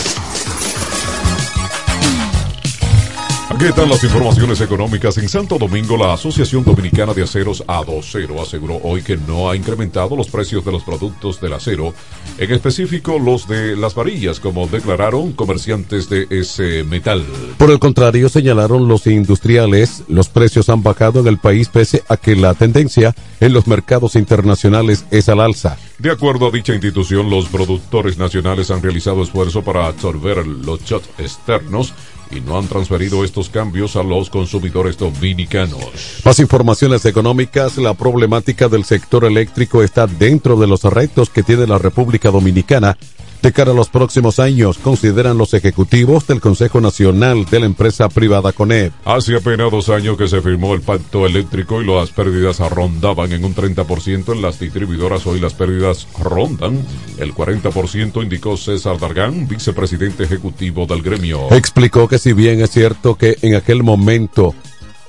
Aquí 3.60 3.68
están 3.68 3.90
las 3.90 4.02
informaciones 4.06 4.62
económicas. 4.62 5.18
En 5.18 5.28
Santo 5.28 5.58
Domingo, 5.58 5.98
la 5.98 6.14
Asociación 6.14 6.64
Dominicana 6.64 7.14
de 7.14 7.24
Aceros 7.24 7.62
A2Cero 7.68 8.42
aseguró 8.42 8.80
hoy 8.84 9.02
que 9.02 9.18
no 9.18 9.50
ha 9.50 9.56
incrementado 9.58 10.16
los 10.16 10.30
precios 10.30 10.64
de 10.64 10.72
los 10.72 10.82
productos 10.84 11.42
del 11.42 11.52
acero, 11.52 11.94
en 12.38 12.52
específico 12.54 13.20
los 13.20 13.50
de 13.50 13.76
las 13.76 13.96
varillas, 13.96 14.40
como 14.40 14.66
declararon 14.68 15.34
comerciantes 15.34 16.08
de 16.08 16.26
ese 16.30 16.86
metal. 16.86 17.26
Por 17.58 17.70
el 17.70 17.80
contrario, 17.80 18.30
señalaron 18.30 18.88
los 18.88 19.06
industriales, 19.08 20.04
los 20.08 20.30
precios 20.30 20.70
han 20.70 20.82
bajado 20.82 21.20
en 21.20 21.28
el 21.28 21.38
país 21.38 21.68
pese 21.68 22.02
a 22.08 22.16
que 22.16 22.38
la 22.38 22.54
tendencia 22.54 23.14
en 23.42 23.52
los 23.52 23.68
mercados 23.68 24.16
internacionales 24.16 25.04
es 25.12 25.28
al 25.28 25.42
alza. 25.42 25.78
De 25.98 26.12
acuerdo 26.12 26.48
a 26.48 26.52
dicha 26.52 26.74
institución, 26.74 27.30
los 27.30 27.50
productores 27.50 28.18
nacionales 28.18 28.72
han 28.72 28.82
realizado 28.82 29.22
esfuerzo 29.22 29.66
para 29.66 29.88
absorber 29.88 30.48
los 30.48 30.82
shots 30.86 31.10
externos 31.18 31.94
y 32.32 32.42
no 32.42 32.58
han 32.58 32.68
transferido 32.68 33.24
estos 33.24 33.50
cambios 33.50 33.96
a 33.96 34.04
los 34.04 34.30
consumidores 34.30 34.98
dominicanos. 34.98 35.80
Más 36.24 36.40
informaciones 36.40 37.06
económicas, 37.06 37.78
la 37.78 37.94
problemática 37.94 38.68
del 38.68 38.86
sector 38.86 39.26
eléctrico 39.26 39.84
está 39.84 40.08
dentro 40.08 40.58
de 40.58 40.68
los 40.68 40.84
retos 40.84 41.30
que 41.30 41.44
tiene 41.44 41.68
la 41.68 41.78
República 41.78 42.32
Dominicana 42.32 42.98
de 43.42 43.52
cara 43.54 43.72
a 43.72 43.76
los 43.76 43.90
próximos 43.90 44.40
años, 44.40 44.78
consideran 44.78 45.38
los 45.38 45.54
ejecutivos 45.54 46.28
del 46.28 46.42
Consejo 46.42 46.82
Nacional 46.82 47.46
de 47.46 47.60
la 47.60 47.66
empresa 47.66 48.10
privada 48.10 48.52
CONEP. 48.52 48.94
Hace 49.06 49.36
apenas 49.36 49.72
dos 49.72 49.90
años 49.90 50.18
que 50.18 50.28
se 50.28 50.42
firmó 50.42 50.74
el 50.74 50.82
pacto 50.82 51.26
eléctrico 51.26 51.82
y 51.82 51.86
las 51.86 52.12
pérdidas 52.12 52.60
rondaban 52.60 53.32
en 53.32 53.46
un 53.46 53.56
30% 53.56 54.34
en 54.34 54.42
las 54.42 54.60
distribuidoras. 54.60 55.26
Hoy 55.28 55.40
las 55.40 55.54
pérdidas 55.54 56.08
rondan 56.20 56.84
el 57.18 57.34
40%, 57.34 58.22
indicó 58.22 58.58
César 58.58 59.00
Dargán, 59.00 59.48
vicepresidente 59.48 60.24
ejecutivo 60.24 60.86
del 60.86 61.02
gremio. 61.02 61.52
Explicó 61.52 62.08
que 62.08 62.20
si 62.20 62.34
bien 62.34 62.62
es 62.62 62.72
cierto 62.72 63.16
que 63.16 63.38
en 63.42 63.56
aquel 63.56 63.84
momento 63.84 64.54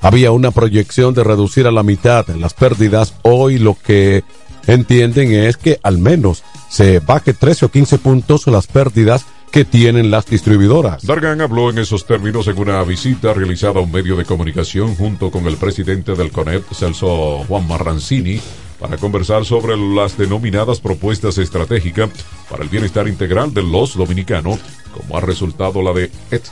había 0.00 0.32
una 0.32 0.50
proyección 0.50 1.14
de 1.14 1.24
reducir 1.24 1.66
a 1.66 1.72
la 1.72 1.82
mitad 1.82 2.26
las 2.28 2.54
pérdidas, 2.54 3.14
hoy 3.22 3.58
lo 3.58 3.76
que 3.82 4.24
entienden 4.66 5.32
es 5.32 5.56
que 5.56 5.78
al 5.82 5.98
menos 5.98 6.42
se 6.68 7.00
baje 7.00 7.32
13 7.32 7.66
o 7.66 7.68
15 7.70 7.98
puntos 7.98 8.46
las 8.46 8.66
pérdidas 8.66 9.26
que 9.50 9.64
tienen 9.64 10.10
las 10.10 10.26
distribuidoras. 10.26 11.04
Dargan 11.04 11.40
habló 11.40 11.70
en 11.70 11.78
esos 11.78 12.06
términos 12.06 12.46
en 12.46 12.58
una 12.58 12.82
visita 12.84 13.34
realizada 13.34 13.80
a 13.80 13.82
un 13.82 13.90
medio 13.90 14.16
de 14.16 14.24
comunicación 14.24 14.94
junto 14.94 15.30
con 15.30 15.46
el 15.46 15.56
presidente 15.56 16.14
del 16.14 16.30
CONEP, 16.30 16.72
Celso 16.72 17.44
Juan 17.48 17.66
Marrancini, 17.66 18.40
para 18.78 18.96
conversar 18.96 19.44
sobre 19.44 19.76
las 19.76 20.16
denominadas 20.16 20.80
propuestas 20.80 21.36
estratégicas 21.38 22.10
para 22.48 22.62
el 22.62 22.68
bienestar 22.68 23.08
integral 23.08 23.52
de 23.52 23.62
los 23.62 23.96
dominicanos, 23.96 24.58
como 24.96 25.18
ha 25.18 25.20
resultado 25.20 25.82
la 25.82 25.92
de 25.92 26.10
ET, 26.30 26.44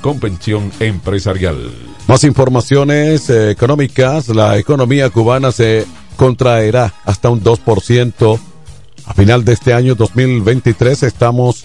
Convención 0.00 0.70
Empresarial. 0.78 1.72
Más 2.06 2.22
informaciones 2.22 3.28
eh, 3.30 3.50
económicas, 3.50 4.28
la 4.28 4.56
economía 4.56 5.10
cubana 5.10 5.50
se 5.50 5.86
contraerá 6.18 6.92
hasta 7.04 7.30
un 7.30 7.42
2% 7.42 8.40
a 9.06 9.14
final 9.14 9.44
de 9.44 9.52
este 9.52 9.72
año 9.72 9.94
2023 9.94 11.04
estamos 11.04 11.64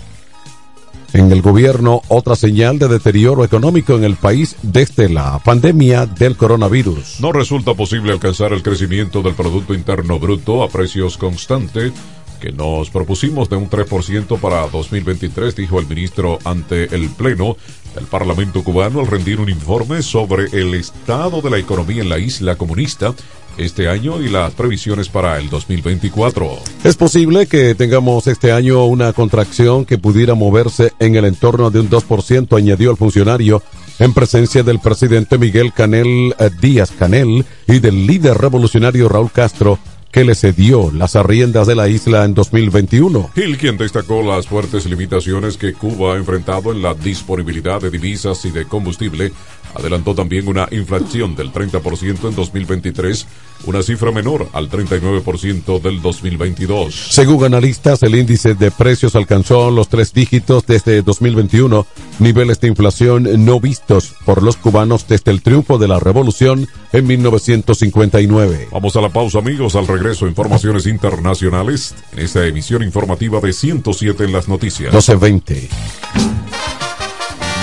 en 1.12 1.32
el 1.32 1.42
gobierno 1.42 2.02
otra 2.08 2.36
señal 2.36 2.78
de 2.78 2.88
deterioro 2.88 3.44
económico 3.44 3.96
en 3.96 4.04
el 4.04 4.16
país 4.16 4.56
desde 4.62 5.10
la 5.10 5.40
pandemia 5.40 6.06
del 6.06 6.38
coronavirus. 6.38 7.20
No 7.20 7.32
resulta 7.32 7.74
posible 7.74 8.12
alcanzar 8.12 8.54
el 8.54 8.62
crecimiento 8.64 9.24
del 9.24 9.34
Producto 9.34 9.74
Interno 9.74 10.20
Bruto 10.20 10.64
a 10.64 10.70
precios 10.70 11.18
constantes 11.18 11.92
que 12.40 12.52
nos 12.52 12.90
propusimos 12.90 13.50
de 13.50 13.56
un 13.56 13.70
3% 13.70 14.40
para 14.40 14.68
2023, 14.68 15.56
dijo 15.56 15.80
el 15.80 15.88
ministro 15.88 16.40
ante 16.44 16.94
el 16.96 17.10
Pleno 17.10 17.58
del 17.96 18.06
Parlamento 18.06 18.64
cubano 18.64 19.00
al 19.00 19.08
rendir 19.08 19.40
un 19.40 19.50
informe 19.50 20.02
sobre 20.02 20.46
el 20.52 20.74
estado 20.74 21.42
de 21.42 21.50
la 21.50 21.58
economía 21.58 22.02
en 22.02 22.10
la 22.10 22.20
isla 22.20 22.56
comunista 22.56 23.14
este 23.58 23.88
año 23.88 24.22
y 24.22 24.30
las 24.30 24.54
previsiones 24.54 25.10
para 25.10 25.38
el 25.38 25.50
2024. 25.50 26.60
Es 26.84 26.96
posible 26.96 27.48
que 27.48 27.76
tengamos 27.76 28.28
este 28.28 28.52
año 28.52 28.86
una 28.86 29.14
contracción 29.14 29.86
que 29.86 29.98
pudiera 29.98 30.34
moverse 30.34 30.94
en 31.00 31.16
el 31.16 31.26
entorno 31.26 31.70
de 31.70 31.80
un 31.80 31.90
2%, 31.90 32.58
añadió 32.58 32.92
el 32.92 32.98
funcionario 32.98 33.62
en 34.00 34.14
presencia 34.14 34.64
del 34.64 34.80
presidente 34.80 35.38
Miguel 35.38 35.72
Canel 35.72 36.36
eh, 36.40 36.50
Díaz 36.60 36.92
Canel 36.92 37.46
y 37.68 37.80
del 37.80 38.08
líder 38.08 38.38
revolucionario 38.38 39.08
Raúl 39.08 39.32
Castro 39.32 39.78
que 40.14 40.24
le 40.24 40.36
cedió 40.36 40.92
las 40.92 41.16
arriendas 41.16 41.66
de 41.66 41.74
la 41.74 41.90
isla 41.90 42.24
en 42.24 42.36
2021. 42.36 43.32
Gil, 43.34 43.58
quien 43.58 43.78
destacó 43.78 44.22
las 44.22 44.46
fuertes 44.46 44.86
limitaciones 44.86 45.58
que 45.58 45.74
Cuba 45.74 46.14
ha 46.14 46.18
enfrentado 46.18 46.72
en 46.72 46.84
la 46.84 46.94
disponibilidad 46.94 47.82
de 47.82 47.90
divisas 47.90 48.46
y 48.46 48.52
de 48.52 48.66
combustible, 48.66 49.34
adelantó 49.76 50.16
también 50.16 50.48
una 50.48 50.68
inflación 50.72 51.36
del 51.36 51.52
30% 51.52 52.30
en 52.30 52.36
2023, 52.36 53.28
una 53.66 53.82
cifra 53.82 54.12
menor 54.12 54.48
al 54.54 54.70
39% 54.70 55.82
del 55.82 56.02
2022. 56.02 56.94
Según 57.10 57.44
analistas, 57.46 58.04
el 58.04 58.16
índice 58.16 58.56
de 58.56 58.72
precios 58.72 59.16
alcanzó 59.16 59.72
los 59.72 59.88
tres 59.88 60.14
dígitos 60.14 60.66
desde 60.66 61.02
2021, 61.02 61.86
niveles 62.20 62.60
de 62.60 62.68
inflación 62.68 63.46
no 63.46 63.60
vistos 63.60 64.14
por 64.26 64.44
los 64.44 64.58
cubanos 64.58 65.08
desde 65.08 65.32
el 65.32 65.42
triunfo 65.42 65.78
de 65.78 65.88
la 65.88 66.00
revolución 66.00 66.68
en 66.92 67.08
1959. 67.08 68.68
Vamos 68.72 68.96
a 68.96 69.02
la 69.02 69.10
pausa 69.10 69.40
amigos, 69.40 69.76
al 69.76 69.88
regreso 69.88 70.28
informaciones 70.28 70.86
internacionales 70.86 71.96
en 72.14 72.20
esta 72.20 72.46
emisión 72.46 72.84
informativa 72.84 73.40
de 73.40 73.54
107 73.54 74.24
en 74.26 74.32
las 74.34 74.48
noticias. 74.48 74.94
1220. 74.94 76.43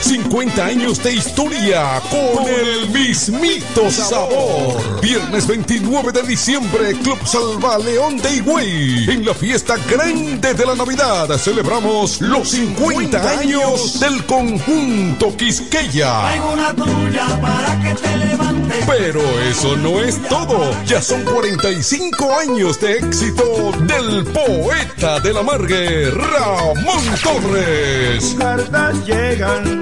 50 0.00 0.64
años 0.64 1.02
de 1.02 1.14
historia 1.14 2.00
con 2.10 2.46
el 2.46 2.88
mismito 2.90 3.90
sabor. 3.90 5.00
Viernes 5.00 5.46
29 5.46 6.12
de 6.12 6.22
diciembre, 6.22 6.92
Club 7.02 7.18
Salva 7.24 7.78
León 7.78 8.18
de 8.18 8.36
Higüey. 8.36 9.10
En 9.10 9.24
la 9.24 9.34
fiesta 9.34 9.76
grande 9.90 10.54
de 10.54 10.66
la 10.66 10.74
Navidad 10.74 11.28
celebramos 11.38 12.20
los 12.20 12.48
50 12.48 13.38
años 13.38 14.00
del 14.00 14.24
conjunto 14.26 15.36
Quisqueya. 15.36 16.42
una 16.52 16.74
tuya 16.74 17.26
para 17.40 17.80
que 17.82 17.94
te 17.94 18.16
levantes. 18.16 18.84
Pero 18.86 19.20
eso 19.50 19.76
no 19.76 20.00
es 20.00 20.20
todo. 20.28 20.70
Ya 20.86 21.00
son 21.02 21.22
45 21.24 22.38
años 22.38 22.80
de 22.80 22.98
éxito 22.98 23.72
del 23.86 24.24
poeta 24.26 25.20
de 25.20 25.32
la 25.32 25.42
Margue, 25.42 26.10
Ramón 26.10 27.04
Torres. 27.22 28.34
Cartas 28.38 29.06
llegan. 29.06 29.81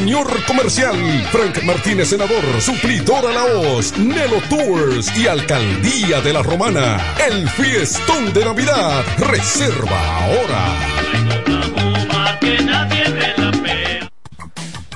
Ruiseñor 0.01 0.45
Comercial. 0.45 1.27
Frank 1.31 1.61
Martínez, 1.63 2.09
senador, 2.09 2.43
suplidor 2.59 3.23
a 3.27 3.33
la 3.33 3.45
hoz, 3.45 3.95
Nelo 3.99 4.41
Tours 4.49 5.15
y 5.15 5.27
Alcaldía 5.27 6.21
de 6.21 6.33
la 6.33 6.41
Romana. 6.41 7.13
El 7.29 7.47
fiestón 7.47 8.33
de 8.33 8.43
Navidad. 8.43 9.05
Reserva 9.19 10.25
ahora. 10.25 10.75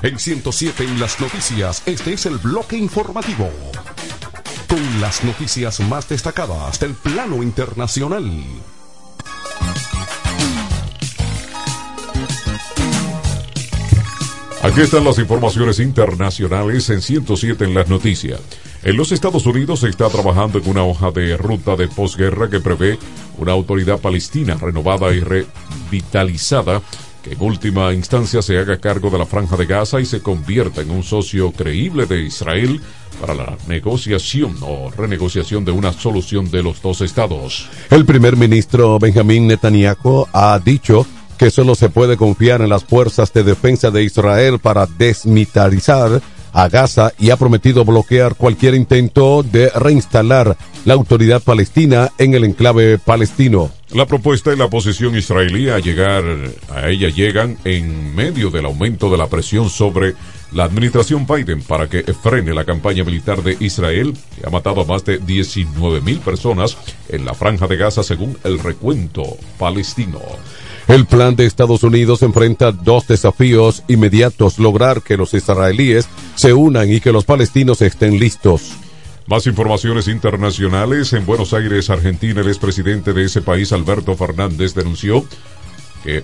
En 0.02 0.18
107 0.18 0.84
en 0.84 1.00
las 1.00 1.20
noticias, 1.22 1.84
este 1.86 2.13
es 2.13 2.26
el 2.26 2.39
bloque 2.39 2.76
informativo. 2.76 3.52
Con 4.68 5.02
las 5.02 5.24
noticias 5.24 5.82
más 5.82 6.10
destacadas 6.10 6.80
del 6.80 6.96
plano 6.96 7.44
internacional. 7.44 8.26
Aquí 14.65 14.82
están 14.82 15.04
las 15.04 15.19
informaciones 15.19 15.80
internacionales 15.80 16.89
en 16.89 16.99
107 16.99 17.65
en 17.65 17.75
las 17.75 17.88
noticias. 17.88 18.39
En 18.82 18.97
los 18.97 19.12
Estados 19.12 19.45
Unidos 19.45 19.82
se 19.82 19.89
está 19.89 20.10
trabajando 20.10 20.58
en 20.58 20.67
una 20.67 20.84
hoja 20.84 21.12
de 21.12 21.38
ruta 21.38 21.75
de 21.75 21.88
posguerra 21.88 22.49
que 22.49 22.60
prevé 22.60 22.97
una 23.38 23.51
autoridad 23.51 23.99
palestina 23.99 24.56
renovada 24.56 25.13
y 25.13 25.19
revitalizada 25.19 26.82
que 27.21 27.34
en 27.34 27.41
última 27.41 27.93
instancia 27.93 28.41
se 28.41 28.58
haga 28.58 28.80
cargo 28.80 29.12
de 29.12 29.19
la 29.19 29.28
franja 29.28 29.56
de 29.56 29.67
Gaza 29.67 30.01
y 30.01 30.06
se 30.06 30.21
convierta 30.21 30.82
en 30.82 30.89
un 30.89 31.04
socio 31.04 31.51
creíble 31.51 32.08
de 32.08 32.23
Israel 32.23 32.82
para 33.21 33.36
la 33.36 33.58
negociación 33.67 34.56
o 34.62 34.89
renegociación 34.89 35.63
de 35.63 35.73
una 35.73 35.93
solución 35.93 36.49
de 36.49 36.63
los 36.63 36.82
dos 36.82 37.01
estados. 37.01 37.69
El 37.91 38.04
primer 38.04 38.36
ministro 38.36 38.97
Benjamín 38.97 39.45
Netanyahu 39.45 40.25
ha 40.34 40.60
dicho 40.60 41.06
que 41.38 41.52
solo 41.52 41.76
se 41.76 41.89
puede 41.89 42.17
confiar 42.17 42.62
en 42.62 42.69
las 42.69 42.84
fuerzas 42.84 43.34
de 43.34 43.43
defensa 43.43 43.91
de 43.91 44.04
Israel 44.04 44.60
para 44.60 44.86
desmilitarizar 44.86 46.21
a 46.56 46.69
Gaza 46.69 47.12
y 47.19 47.32
ha 47.32 47.38
prometido 47.38 47.84
bloquear 47.84 48.36
cualquier 48.36 48.76
intento 48.76 49.43
de 49.43 49.69
reinstalar 49.71 50.56
la 50.86 50.93
autoridad 50.93 51.43
palestina 51.43 52.12
en 52.17 52.34
el 52.34 52.45
enclave 52.45 52.98
palestino. 52.98 53.71
La 53.91 54.06
propuesta 54.06 54.54
y 54.54 54.58
la 54.58 54.69
posición 54.69 55.17
israelí 55.17 55.69
a 55.69 55.80
llegar 55.80 56.24
a 56.69 56.89
ella 56.89 57.10
llegan 57.10 57.58
en 57.65 58.15
medio 58.15 58.52
del 58.52 58.65
aumento 58.65 59.10
de 59.10 59.17
la 59.17 59.28
presión 59.28 59.69
sobre 59.69 60.15
la 60.54 60.63
administración 60.63 61.28
Biden 61.28 61.62
para 61.62 61.89
que 61.89 62.04
frene 62.13 62.54
la 62.54 62.63
campaña 62.63 63.04
militar 63.04 63.43
de 63.43 63.58
Israel, 63.60 64.13
que 64.39 64.48
ha 64.48 64.50
matado 64.50 64.82
a 64.82 64.86
más 64.86 65.04
de 65.04 65.17
19 65.17 66.00
mil 66.00 66.19
personas 66.19 66.78
en 67.10 67.26
la 67.26 67.34
franja 67.34 67.67
de 67.67 67.76
Gaza 67.76 68.02
según 68.02 68.38
el 68.45 68.60
recuento 68.60 69.24
palestino. 69.60 70.21
El 70.88 71.08
plan 71.08 71.36
de 71.36 71.48
Estados 71.48 71.82
Unidos 71.82 72.21
enfrenta 72.21 72.71
dos 72.71 73.08
desafíos 73.08 73.82
inmediatos, 73.88 74.60
lograr 74.60 75.02
que 75.02 75.17
los 75.17 75.34
israelíes 75.34 76.08
se 76.36 76.54
unan 76.54 76.91
y 76.91 77.02
que 77.02 77.12
los 77.12 77.26
palestinos 77.26 77.82
estén 77.82 78.19
listos. 78.19 78.74
Más 79.26 79.48
informaciones 79.48 80.08
internacionales. 80.08 81.12
En 81.13 81.26
Buenos 81.26 81.54
Aires, 81.54 81.89
Argentina, 81.89 82.41
el 82.41 82.48
expresidente 82.48 83.13
de 83.13 83.26
ese 83.26 83.41
país, 83.41 83.71
Alberto 83.71 84.15
Fernández, 84.15 84.76
denunció 84.76 85.26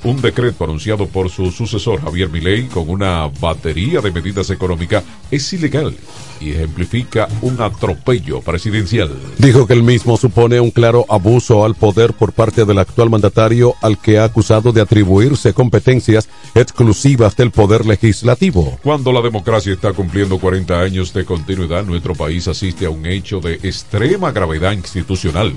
un 0.04 0.22
decreto 0.22 0.64
anunciado 0.64 1.08
por 1.08 1.30
su 1.30 1.52
sucesor, 1.52 2.02
Javier 2.02 2.30
Milei, 2.30 2.68
con 2.68 2.90
una 2.90 3.30
batería 3.40 4.02
de 4.02 4.12
medidas 4.12 4.50
económicas, 4.50 5.04
es 5.30 5.52
ilegal 5.54 5.96
y 6.40 6.52
ejemplifica 6.52 7.28
un 7.42 7.62
atropello 7.62 8.42
presidencial. 8.42 9.12
Dijo 9.38 9.68
que 9.68 9.74
el 9.74 9.84
mismo 9.84 10.18
supone 10.18 10.60
un 10.60 10.72
claro 10.72 11.06
abuso 11.10 11.64
al 11.64 11.76
poder 11.76 12.14
por 12.14 12.34
parte 12.34 12.66
del 12.66 12.80
actual 12.80 13.10
mandatario 13.10 13.76
al 13.82 14.00
que 14.00 14.18
ha 14.18 14.24
acusado 14.24 14.72
de 14.72 14.82
atribuirse 14.82 15.54
competencias 15.54 16.28
exclusivas 16.56 17.36
del 17.36 17.52
poder 17.52 17.86
legislativo. 17.86 18.80
Cuando 18.84 19.12
la 19.12 19.22
democracia 19.22 19.74
está 19.74 19.94
cumpliendo 19.94 20.40
40 20.40 20.80
años 20.80 21.14
de 21.14 21.26
continuidad, 21.26 21.86
nuestro 21.86 22.16
país 22.16 22.48
asiste 22.48 22.86
a 22.86 22.90
un 22.90 23.06
hecho 23.06 23.40
de 23.40 23.56
extrema 23.56 24.32
gravedad 24.32 24.72
institucional 24.72 25.54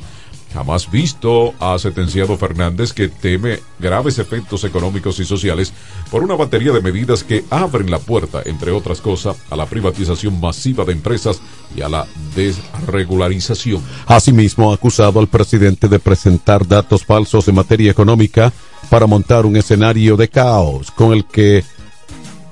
jamás 0.55 0.88
visto, 0.88 1.53
ha 1.59 1.77
sentenciado 1.81 2.38
Fernández 2.38 2.93
que 2.93 3.09
teme 3.09 3.59
graves 3.81 4.21
efectos 4.21 4.62
económicos 4.62 5.19
y 5.19 5.25
sociales 5.25 5.73
por 6.12 6.23
una 6.23 6.37
batería 6.37 6.71
de 6.71 6.81
medidas 6.81 7.25
que 7.25 7.45
abren 7.51 7.90
la 7.90 7.99
puerta, 7.99 8.40
entre 8.45 8.71
otras 8.71 9.01
cosas, 9.01 9.37
a 9.51 9.57
la 9.57 9.67
privatización 9.67 10.40
masiva 10.40 10.85
de 10.85 10.93
empresas 10.93 11.40
y 11.77 11.83
a 11.83 11.88
la 11.88 12.07
desregularización. 12.37 13.83
Asimismo, 14.07 14.71
ha 14.71 14.77
acusado 14.77 15.19
al 15.19 15.27
presidente 15.27 15.88
de 15.88 15.99
presentar 15.99 16.67
datos 16.67 17.05
falsos 17.05 17.49
en 17.49 17.57
materia 17.57 17.90
económica 17.90 18.53
para 18.88 19.07
montar 19.07 19.47
un 19.47 19.57
escenario 19.57 20.17
de 20.17 20.29
caos 20.29 20.93
con 20.93 21.12
el 21.12 21.25
que 21.25 21.64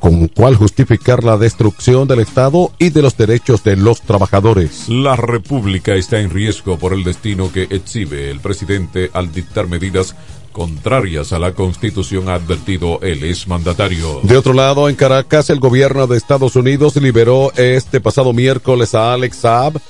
con 0.03 0.27
cual 0.27 0.57
justificar 0.57 1.23
la 1.23 1.39
destrucción 1.39 2.09
del 2.09 2.19
Estado 2.19 2.73
y 2.81 2.91
de 2.91 3.03
los 3.03 3.17
derechos 3.17 3.63
de 3.63 3.77
los 3.77 4.03
trabajadores. 4.03 4.89
La 4.89 5.15
República 5.15 5.95
está 5.95 6.19
en 6.19 6.31
riesgo 6.31 6.77
por 6.77 6.93
el 6.93 7.05
destino 7.05 7.53
que 7.53 7.69
exhibe 7.71 8.29
el 8.29 8.41
presidente 8.41 9.13
al 9.15 9.33
dictar 9.33 9.69
medidas 9.69 10.17
contrarias 10.51 11.33
a 11.33 11.39
la 11.39 11.53
Constitución, 11.53 12.29
ha 12.29 12.35
advertido 12.35 12.99
el 13.01 13.23
exmandatario. 13.23 14.19
De 14.25 14.37
otro 14.37 14.55
lado, 14.55 14.89
en 14.89 14.97
Caracas, 14.97 15.51
el 15.51 15.61
gobierno 15.61 16.09
de 16.09 16.19
Estados 16.19 16.57
Unidos 16.57 16.97
liberó 16.97 17.53
este 17.55 18.01
pasado 18.01 18.33
miércoles 18.33 18.97
a 18.97 19.13
Alex 19.13 19.37
Saab, 19.37 19.81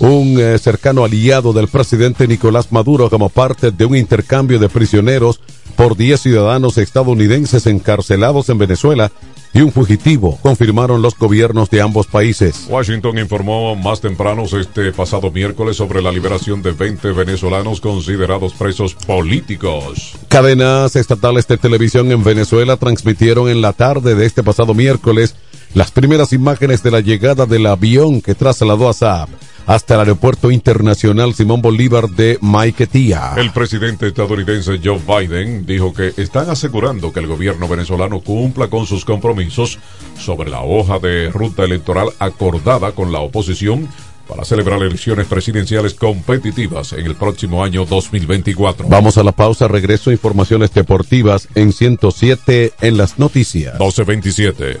un 0.00 0.36
eh, 0.40 0.58
cercano 0.58 1.04
aliado 1.04 1.52
del 1.52 1.68
presidente 1.68 2.26
Nicolás 2.26 2.72
Maduro 2.72 3.08
como 3.08 3.28
parte 3.28 3.70
de 3.70 3.84
un 3.84 3.94
intercambio 3.94 4.58
de 4.58 4.68
prisioneros 4.68 5.38
por 5.76 5.96
10 5.96 6.20
ciudadanos 6.20 6.76
estadounidenses 6.76 7.68
encarcelados 7.68 8.48
en 8.48 8.58
Venezuela 8.58 9.12
y 9.52 9.60
un 9.60 9.72
fugitivo, 9.72 10.38
confirmaron 10.42 11.02
los 11.02 11.16
gobiernos 11.18 11.70
de 11.70 11.80
ambos 11.80 12.06
países. 12.06 12.66
Washington 12.68 13.18
informó 13.18 13.74
más 13.76 14.00
temprano 14.00 14.44
este 14.44 14.92
pasado 14.92 15.30
miércoles 15.30 15.76
sobre 15.76 16.02
la 16.02 16.12
liberación 16.12 16.62
de 16.62 16.72
20 16.72 17.12
venezolanos 17.12 17.80
considerados 17.80 18.52
presos 18.54 18.94
políticos. 18.94 20.14
Cadenas 20.28 20.96
estatales 20.96 21.46
de 21.48 21.58
televisión 21.58 22.12
en 22.12 22.22
Venezuela 22.22 22.76
transmitieron 22.76 23.48
en 23.48 23.60
la 23.60 23.72
tarde 23.72 24.14
de 24.14 24.26
este 24.26 24.42
pasado 24.42 24.74
miércoles 24.74 25.34
las 25.74 25.90
primeras 25.90 26.32
imágenes 26.32 26.82
de 26.82 26.90
la 26.90 27.00
llegada 27.00 27.46
del 27.46 27.66
avión 27.66 28.20
que 28.20 28.34
trasladó 28.34 28.88
a 28.88 28.92
Saab 28.92 29.28
hasta 29.70 29.94
el 29.94 30.00
Aeropuerto 30.00 30.50
Internacional 30.50 31.32
Simón 31.32 31.62
Bolívar 31.62 32.08
de 32.10 32.38
Maiquetía. 32.40 33.34
El 33.36 33.52
presidente 33.52 34.08
estadounidense 34.08 34.80
Joe 34.82 34.98
Biden 34.98 35.64
dijo 35.64 35.94
que 35.94 36.12
están 36.16 36.50
asegurando 36.50 37.12
que 37.12 37.20
el 37.20 37.28
gobierno 37.28 37.68
venezolano 37.68 38.18
cumpla 38.18 38.66
con 38.66 38.84
sus 38.84 39.04
compromisos 39.04 39.78
sobre 40.18 40.50
la 40.50 40.62
hoja 40.62 40.98
de 40.98 41.30
ruta 41.30 41.62
electoral 41.62 42.08
acordada 42.18 42.90
con 42.90 43.12
la 43.12 43.20
oposición 43.20 43.88
para 44.26 44.44
celebrar 44.44 44.82
elecciones 44.82 45.28
presidenciales 45.28 45.94
competitivas 45.94 46.92
en 46.92 47.06
el 47.06 47.14
próximo 47.14 47.62
año 47.62 47.84
2024. 47.84 48.88
Vamos 48.88 49.18
a 49.18 49.22
la 49.22 49.30
pausa, 49.30 49.68
regreso 49.68 50.10
a 50.10 50.14
informaciones 50.14 50.74
deportivas 50.74 51.46
en 51.54 51.72
107 51.72 52.72
en 52.80 52.96
las 52.96 53.20
noticias. 53.20 53.74
1227. 53.74 54.80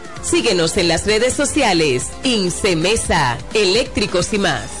Síguenos 0.23 0.77
en 0.77 0.87
las 0.87 1.05
redes 1.05 1.33
sociales. 1.33 2.07
Incemesa, 2.23 3.37
eléctricos 3.53 4.33
y 4.33 4.39
más. 4.39 4.80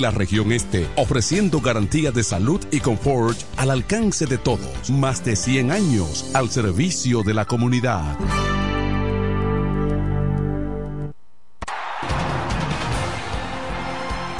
la 0.00 0.10
región 0.10 0.50
este, 0.52 0.88
ofreciendo 0.96 1.60
garantía 1.60 2.10
de 2.10 2.24
salud 2.24 2.60
y 2.70 2.80
confort 2.80 3.38
al 3.56 3.70
alcance 3.70 4.26
de 4.26 4.38
todos. 4.38 4.90
Más 4.90 5.24
de 5.24 5.36
100 5.36 5.70
años 5.70 6.30
al 6.34 6.50
servicio 6.50 7.22
de 7.22 7.34
la 7.34 7.44
comunidad. 7.44 8.16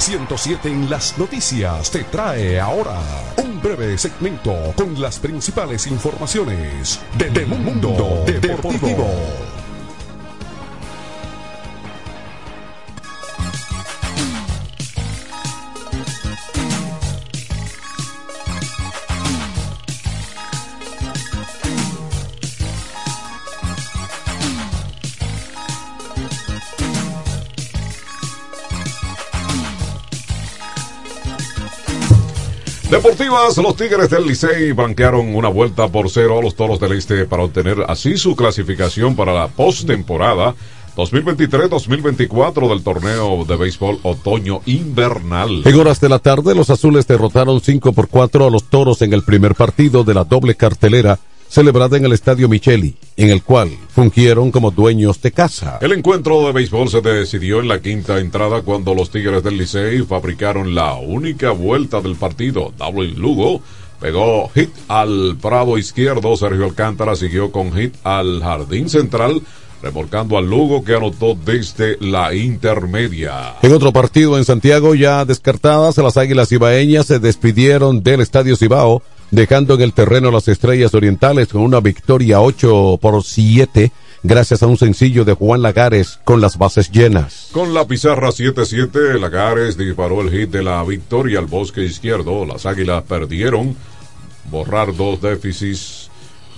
...107 0.01 0.65
en 0.65 0.89
las 0.89 1.17
noticias 1.17 1.89
te 1.91 2.03
trae 2.03 2.59
ahora 2.59 2.99
un 3.37 3.61
breve 3.61 3.97
segmento 3.97 4.73
con 4.75 4.99
las 4.99 5.19
principales 5.19 5.87
informaciones 5.87 6.99
del 7.17 7.47
mundo 7.47 8.23
deportivo. 8.25 9.07
Deportivas, 32.91 33.55
los 33.55 33.77
Tigres 33.77 34.09
del 34.09 34.27
Licey 34.27 34.73
banquearon 34.73 35.33
una 35.33 35.47
vuelta 35.47 35.87
por 35.87 36.09
cero 36.09 36.39
a 36.39 36.41
los 36.41 36.55
Toros 36.55 36.77
del 36.77 36.91
Este 36.91 37.25
para 37.25 37.43
obtener 37.43 37.85
así 37.87 38.17
su 38.17 38.35
clasificación 38.35 39.15
para 39.15 39.33
la 39.33 39.47
postemporada 39.47 40.53
2023-2024 40.97 42.67
del 42.67 42.83
torneo 42.83 43.45
de 43.45 43.55
béisbol 43.55 43.99
otoño 44.03 44.59
invernal. 44.65 45.61
En 45.63 45.79
horas 45.79 46.01
de 46.01 46.09
la 46.09 46.19
tarde, 46.19 46.53
los 46.53 46.69
azules 46.69 47.07
derrotaron 47.07 47.61
5 47.61 47.93
por 47.93 48.09
4 48.09 48.45
a 48.45 48.49
los 48.49 48.65
toros 48.65 49.01
en 49.01 49.13
el 49.13 49.23
primer 49.23 49.55
partido 49.55 50.03
de 50.03 50.13
la 50.13 50.25
doble 50.25 50.55
cartelera 50.55 51.17
celebrada 51.51 51.97
en 51.97 52.05
el 52.05 52.13
Estadio 52.13 52.47
Micheli, 52.47 52.95
en 53.17 53.29
el 53.29 53.43
cual 53.43 53.71
fungieron 53.89 54.51
como 54.51 54.71
dueños 54.71 55.21
de 55.21 55.33
casa. 55.33 55.79
El 55.81 55.91
encuentro 55.91 56.45
de 56.45 56.53
béisbol 56.53 56.87
se 56.87 57.01
decidió 57.01 57.59
en 57.59 57.67
la 57.67 57.81
quinta 57.81 58.19
entrada 58.19 58.61
cuando 58.61 58.95
los 58.95 59.11
Tigres 59.11 59.43
del 59.43 59.57
Licey 59.57 60.01
fabricaron 60.03 60.73
la 60.73 60.93
única 60.93 61.51
vuelta 61.51 61.99
del 61.99 62.15
partido. 62.15 62.71
W. 62.77 63.15
Lugo 63.17 63.61
pegó 63.99 64.49
hit 64.55 64.69
al 64.87 65.37
prado 65.41 65.77
izquierdo, 65.77 66.37
Sergio 66.37 66.63
Alcántara 66.63 67.17
siguió 67.17 67.51
con 67.51 67.73
hit 67.73 67.95
al 68.05 68.41
jardín 68.41 68.89
central, 68.89 69.41
remolcando 69.83 70.37
al 70.37 70.49
Lugo 70.49 70.85
que 70.85 70.95
anotó 70.95 71.35
desde 71.35 71.97
la 71.99 72.33
intermedia. 72.33 73.55
En 73.61 73.73
otro 73.73 73.91
partido 73.91 74.37
en 74.37 74.45
Santiago, 74.45 74.95
ya 74.95 75.25
descartadas, 75.25 75.97
las 75.97 76.15
Águilas 76.15 76.49
Ibaeñas 76.53 77.07
se 77.07 77.19
despidieron 77.19 78.03
del 78.03 78.21
Estadio 78.21 78.55
Cibao 78.55 79.03
dejando 79.31 79.73
en 79.75 79.81
el 79.81 79.93
terreno 79.93 80.29
las 80.29 80.47
estrellas 80.47 80.93
orientales 80.93 81.47
con 81.47 81.61
una 81.61 81.79
victoria 81.79 82.41
8 82.41 82.99
por 83.01 83.23
7 83.23 83.91
gracias 84.23 84.61
a 84.61 84.67
un 84.67 84.77
sencillo 84.77 85.25
de 85.25 85.33
Juan 85.33 85.61
Lagares 85.61 86.19
con 86.23 86.41
las 86.41 86.57
bases 86.57 86.91
llenas. 86.91 87.49
Con 87.51 87.73
la 87.73 87.87
pizarra 87.87 88.29
7-7, 88.29 89.19
Lagares 89.19 89.77
disparó 89.77 90.21
el 90.21 90.29
hit 90.29 90.51
de 90.51 90.63
la 90.63 90.83
victoria 90.83 91.39
al 91.39 91.47
bosque 91.47 91.83
izquierdo. 91.83 92.45
Las 92.45 92.65
águilas 92.65 93.03
perdieron, 93.03 93.75
borrar 94.51 94.95
dos 94.95 95.21
déficits 95.21 96.09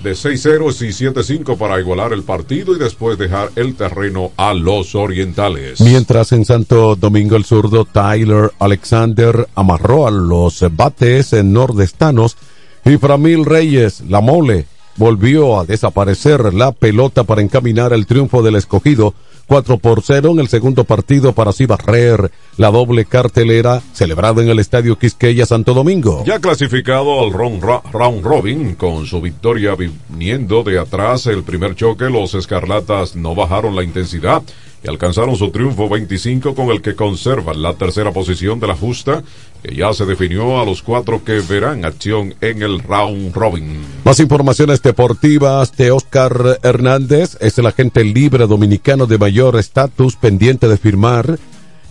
de 0.04 0.12
6-0 0.12 0.82
y 0.82 1.40
7-5 1.40 1.58
para 1.58 1.80
igualar 1.80 2.12
el 2.12 2.24
partido 2.24 2.76
y 2.76 2.80
después 2.80 3.18
dejar 3.18 3.52
el 3.56 3.76
terreno 3.76 4.32
a 4.36 4.54
los 4.54 4.96
orientales. 4.96 5.80
Mientras 5.80 6.34
en 6.34 6.44
Santo 6.44 6.98
Domingo 6.98 7.38
el 7.38 7.46
zurdo 7.46 7.86
Tyler 7.86 8.52
Alexander 8.60 9.48
amarró 9.56 10.06
a 10.06 10.12
los 10.12 10.66
bates 10.76 11.32
nordestanos 11.32 12.36
y 12.86 12.98
Framil 12.98 13.46
Reyes, 13.46 14.02
la 14.08 14.22
mole, 14.22 14.66
volvió 14.98 15.60
a 15.60 15.66
desaparecer 15.66 16.54
la 16.54 16.72
pelota 16.72 17.24
para 17.24 17.42
encaminar 17.42 17.94
el 17.94 18.06
triunfo 18.06 18.44
del 18.44 18.56
escogido 18.56 19.14
4 19.48 19.78
por 19.78 20.02
0 20.02 20.32
en 20.32 20.40
el 20.40 20.48
segundo 20.48 20.84
partido 20.84 21.34
para 21.34 21.50
así 21.50 21.66
barrer 21.66 22.32
la 22.58 22.72
doble 22.72 23.06
cartelera 23.06 23.82
celebrada 23.94 24.42
en 24.42 24.50
el 24.50 24.60
Estadio 24.60 24.98
Quisqueya 24.98 25.46
Santo 25.46 25.74
Domingo. 25.74 26.24
Ya 26.26 26.40
clasificado 26.40 27.22
al 27.22 27.34
round, 27.34 27.64
round 27.92 28.24
robin 28.24 28.76
con 28.76 29.06
su 29.06 29.22
victoria 29.22 29.76
viniendo 29.76 30.64
de 30.64 30.80
atrás 30.80 31.28
el 31.28 31.44
primer 31.44 31.76
choque, 31.76 32.10
los 32.10 32.34
escarlatas 32.36 33.16
no 33.16 33.36
bajaron 33.36 33.76
la 33.76 33.84
intensidad 33.84 34.44
y 34.84 34.90
alcanzaron 34.90 35.36
su 35.36 35.50
triunfo 35.50 35.88
25 35.88 36.54
con 36.56 36.70
el 36.70 36.82
que 36.82 36.96
conservan 36.96 37.62
la 37.62 37.74
tercera 37.76 38.12
posición 38.12 38.60
de 38.60 38.68
la 38.68 38.76
justa 38.76 39.24
que 39.64 39.76
ya 39.76 39.94
se 39.94 40.06
definió 40.06 40.60
a 40.60 40.66
los 40.66 40.82
cuatro 40.82 41.24
que 41.24 41.40
verán 41.40 41.86
acción 41.86 42.36
en 42.42 42.62
el 42.62 42.80
round 42.80 43.34
robin. 43.34 43.82
Más 44.04 44.20
informaciones 44.20 44.82
deportivas 44.82 45.76
de 45.78 45.92
Oscar 45.92 46.60
Hernández, 46.64 47.38
es 47.40 47.58
el 47.58 47.68
agente 47.68 48.04
libre 48.04 48.46
dominicano 48.46 49.06
de 49.06 49.18
mayor 49.18 49.58
estatus 49.58 50.18
pendiente 50.18 50.68
de 50.68 50.78
firmar 50.78 51.40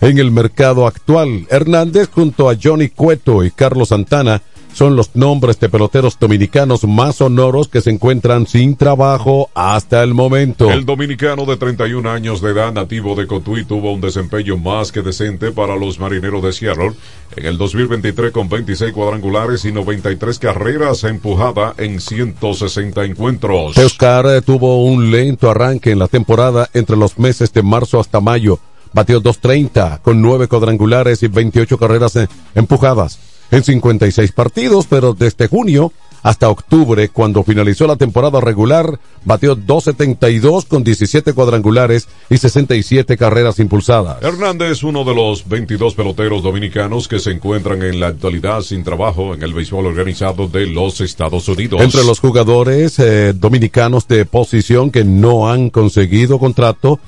en 0.01 0.19
el 0.19 0.31
mercado 0.31 0.85
actual. 0.85 1.47
Hernández 1.49 2.09
junto 2.11 2.49
a 2.49 2.55
Johnny 2.61 2.89
Cueto 2.89 3.43
y 3.43 3.49
Carlos 3.49 3.89
Santana 3.89 4.41
son 4.73 4.95
los 4.95 5.15
nombres 5.15 5.59
de 5.59 5.69
peloteros 5.69 6.17
dominicanos 6.19 6.83
más 6.85 7.17
sonoros 7.17 7.67
que 7.67 7.81
se 7.81 7.91
encuentran 7.91 8.47
sin 8.47 8.75
trabajo 8.75 9.49
hasta 9.53 10.03
el 10.03 10.13
momento. 10.13 10.69
El 10.71 10.85
dominicano 10.85 11.45
de 11.45 11.57
31 11.57 12.09
años 12.09 12.41
de 12.41 12.51
edad, 12.51 12.73
nativo 12.73 13.15
de 13.15 13.27
Cotuí, 13.27 13.65
tuvo 13.65 13.93
un 13.93 14.01
desempeño 14.01 14.57
más 14.57 14.91
que 14.91 15.01
decente 15.01 15.51
para 15.51 15.75
los 15.75 15.99
marineros 15.99 16.43
de 16.43 16.53
Seattle 16.53 16.93
en 17.35 17.45
el 17.45 17.57
2023 17.57 18.31
con 18.31 18.49
26 18.49 18.93
cuadrangulares 18.93 19.65
y 19.65 19.71
93 19.71 20.39
carreras 20.39 21.03
empujada 21.03 21.73
en 21.77 21.99
160 21.99 23.05
encuentros. 23.05 23.77
Oscar 23.77 24.41
tuvo 24.41 24.83
un 24.85 25.11
lento 25.11 25.49
arranque 25.49 25.91
en 25.91 25.99
la 25.99 26.07
temporada 26.07 26.69
entre 26.73 26.97
los 26.97 27.19
meses 27.19 27.53
de 27.53 27.63
marzo 27.63 27.99
hasta 27.99 28.19
mayo. 28.19 28.59
Batió 28.93 29.19
230 29.19 30.01
con 30.03 30.21
9 30.21 30.47
cuadrangulares 30.47 31.23
y 31.23 31.27
28 31.27 31.77
carreras 31.77 32.17
empujadas 32.53 33.32
en 33.53 33.63
56 33.63 34.31
partidos, 34.31 34.87
pero 34.89 35.13
desde 35.13 35.47
junio 35.47 35.91
hasta 36.23 36.49
octubre, 36.49 37.09
cuando 37.09 37.43
finalizó 37.43 37.85
la 37.85 37.97
temporada 37.97 38.39
regular, 38.39 38.97
batió 39.25 39.55
272 39.55 40.65
con 40.65 40.83
17 40.83 41.33
cuadrangulares 41.33 42.07
y 42.29 42.37
67 42.37 43.17
carreras 43.17 43.59
impulsadas. 43.59 44.23
Hernández 44.23 44.71
es 44.71 44.83
uno 44.83 45.03
de 45.03 45.13
los 45.13 45.47
22 45.47 45.93
peloteros 45.95 46.41
dominicanos 46.41 47.09
que 47.09 47.19
se 47.19 47.31
encuentran 47.31 47.83
en 47.83 47.99
la 47.99 48.07
actualidad 48.07 48.61
sin 48.61 48.85
trabajo 48.85 49.33
en 49.33 49.43
el 49.43 49.53
béisbol 49.53 49.85
organizado 49.85 50.47
de 50.47 50.65
los 50.65 51.01
Estados 51.01 51.47
Unidos. 51.49 51.81
Entre 51.81 52.05
los 52.05 52.21
jugadores 52.21 52.97
eh, 52.99 53.33
dominicanos 53.33 54.07
de 54.07 54.25
posición 54.25 54.91
que 54.91 55.03
no 55.03 55.51
han 55.51 55.69
conseguido 55.69 56.39
contrato, 56.39 57.01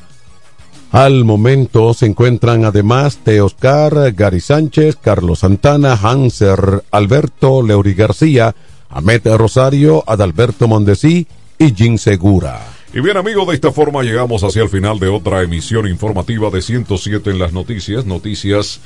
al 0.96 1.26
momento 1.26 1.94
se 1.94 2.06
encuentran 2.06 2.64
además 2.64 3.20
de 3.26 3.42
Oscar, 3.42 4.14
Gary 4.14 4.40
Sánchez, 4.40 4.96
Carlos 4.96 5.40
Santana, 5.40 6.00
Hanser, 6.02 6.86
Alberto, 6.90 7.62
Leury 7.62 7.94
García, 7.94 8.56
Ahmed 8.90 9.28
Rosario, 9.36 10.06
Adalberto 10.08 10.70
Mondesí 10.70 11.28
y 11.60 11.74
Jim 11.76 11.98
Segura. 11.98 12.62
Y 12.94 13.02
bien 13.02 13.18
amigos, 13.18 13.46
de 13.50 13.56
esta 13.56 13.74
forma 13.74 14.04
llegamos 14.04 14.46
hacia 14.46 14.64
el 14.64 14.70
final 14.70 14.98
de 14.98 15.10
otra 15.10 15.42
emisión 15.42 15.86
informativa 15.86 16.50
de 16.50 16.62
107 16.62 17.30
en 17.30 17.40
las 17.40 17.52
noticias, 17.52 18.06
noticias 18.06 18.80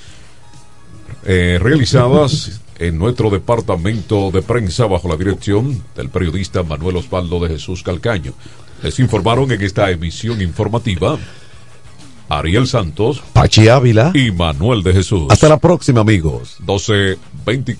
eh, 1.25 1.59
realizadas 1.61 2.59
en 2.79 2.97
nuestro 2.97 3.29
departamento 3.29 4.31
de 4.31 4.41
prensa 4.41 4.87
bajo 4.87 5.09
la 5.09 5.15
dirección 5.15 5.83
del 5.95 6.09
periodista 6.09 6.63
Manuel 6.63 6.95
Osvaldo 6.95 7.39
de 7.39 7.49
Jesús 7.49 7.83
Calcaño. 7.83 8.33
Les 8.81 8.97
informaron 8.97 9.51
en 9.51 9.61
esta 9.61 9.91
emisión 9.91 10.41
informativa 10.41 11.19
Ariel 12.29 12.67
Santos, 12.67 13.21
Pachi 13.33 13.67
Ávila 13.67 14.11
y 14.13 14.31
Manuel 14.31 14.83
de 14.83 14.93
Jesús. 14.93 15.25
Hasta 15.29 15.49
la 15.49 15.57
próxima, 15.57 16.01
amigos. 16.01 16.57
12, 16.59 17.17
20. 17.45 17.77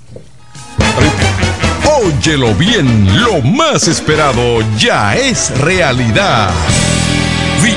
Óyelo 2.02 2.54
bien, 2.56 3.24
lo 3.24 3.41
más 3.41 3.88
esperado 3.88 4.60
ya 4.78 5.16
es 5.16 5.58
realidad. 5.60 6.50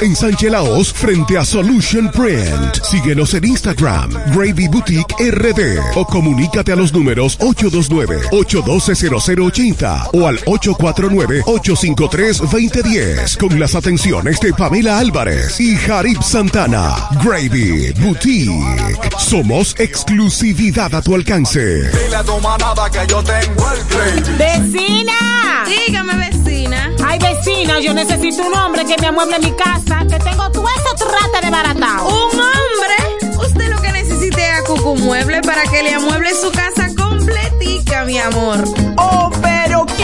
en 0.00 0.14
Sánchez 0.14 0.50
Laos, 0.50 0.92
frente 0.92 1.38
a 1.38 1.44
Solution 1.44 2.10
Print. 2.10 2.82
Síguenos 2.82 3.32
en 3.34 3.44
Instagram, 3.46 4.10
Gravy 4.34 4.66
Boutique 4.68 5.14
RD 5.18 5.78
o 5.96 6.04
comunícate 6.04 6.72
a 6.72 6.76
los 6.76 6.92
números 6.92 7.38
829-812-0080 7.40 10.10
o 10.12 10.26
al 10.26 10.38
849-853-2010 10.40 13.38
con 13.38 13.58
las 13.58 13.74
atenciones 13.74 14.38
de 14.40 14.52
Pamela 14.52 14.98
Álvarez 14.98 15.58
y 15.60 15.76
Jarib 15.76 16.22
Santana. 16.22 16.94
Gravy 17.24 17.92
Boutique. 18.00 18.50
Somos 19.18 19.74
exclusividad 19.78 20.94
a 20.94 21.00
tu 21.02 21.14
alcance. 21.14 21.90
Dile 21.90 22.16
a 22.16 22.24
tu 22.24 22.38
manada 22.40 22.90
que 22.90 23.06
yo 23.06 23.22
tengo 23.22 23.70
el 23.72 23.84
gravy. 23.88 24.22
¡Vecina! 24.38 25.64
Dígame, 25.66 26.16
vecina. 26.16 26.90
Ay, 27.10 27.18
vecina, 27.18 27.80
yo 27.80 27.92
necesito 27.92 28.46
un 28.46 28.54
hombre 28.54 28.84
que 28.84 28.96
me 29.00 29.08
amueble 29.08 29.40
mi 29.40 29.50
casa, 29.50 30.06
que 30.08 30.16
tengo 30.20 30.48
todo 30.52 30.64
eso 30.68 30.94
trata 31.08 31.44
de 31.44 31.50
baratao. 31.50 32.06
¿Un 32.06 32.38
hombre? 32.38 33.36
Usted 33.36 33.68
lo 33.68 33.82
que 33.82 33.90
necesite 33.90 34.40
es 34.40 34.60
a 34.60 34.62
Cucu 34.62 34.94
Mueble 34.94 35.40
para 35.42 35.64
que 35.64 35.82
le 35.82 35.94
amueble 35.94 36.30
su 36.34 36.52
casa 36.52 36.86
completica, 36.96 38.04
mi 38.04 38.16
amor. 38.16 38.62
Oh, 38.96 39.28
pero 39.42 39.59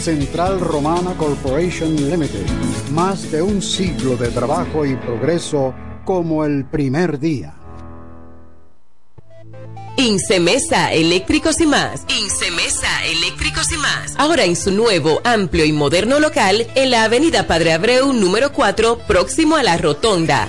Central 0.00 0.60
Romana 0.60 1.14
Corporation 1.18 1.94
Limited. 1.94 2.46
Más 2.92 3.30
de 3.30 3.42
un 3.42 3.60
siglo 3.60 4.16
de 4.16 4.28
trabajo 4.28 4.86
y 4.86 4.96
progreso 4.96 5.74
como 6.06 6.44
el 6.46 6.64
primer 6.64 7.18
día. 7.18 7.54
Incemesa 9.98 10.90
Eléctricos 10.94 11.60
y 11.60 11.66
más. 11.66 12.06
Incemesa 12.08 13.04
Eléctricos 13.04 13.70
y 13.70 13.76
más. 13.76 14.14
Ahora 14.16 14.44
en 14.44 14.56
su 14.56 14.70
nuevo, 14.70 15.20
amplio 15.22 15.66
y 15.66 15.72
moderno 15.72 16.18
local 16.18 16.66
en 16.74 16.90
la 16.90 17.04
Avenida 17.04 17.46
Padre 17.46 17.74
Abreu 17.74 18.14
número 18.14 18.52
4, 18.54 19.00
próximo 19.06 19.56
a 19.56 19.62
la 19.62 19.76
Rotonda. 19.76 20.48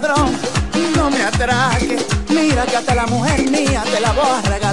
no 0.00 1.10
me 1.10 1.22
atraque. 1.22 1.98
Mira 2.28 2.64
que 2.66 2.76
hasta 2.76 2.94
la 2.94 3.06
mujer 3.06 3.50
mía 3.50 3.82
te 3.82 4.00
la 4.00 4.12
voy 4.12 4.26
a 4.26 4.42
regalar. 4.42 4.67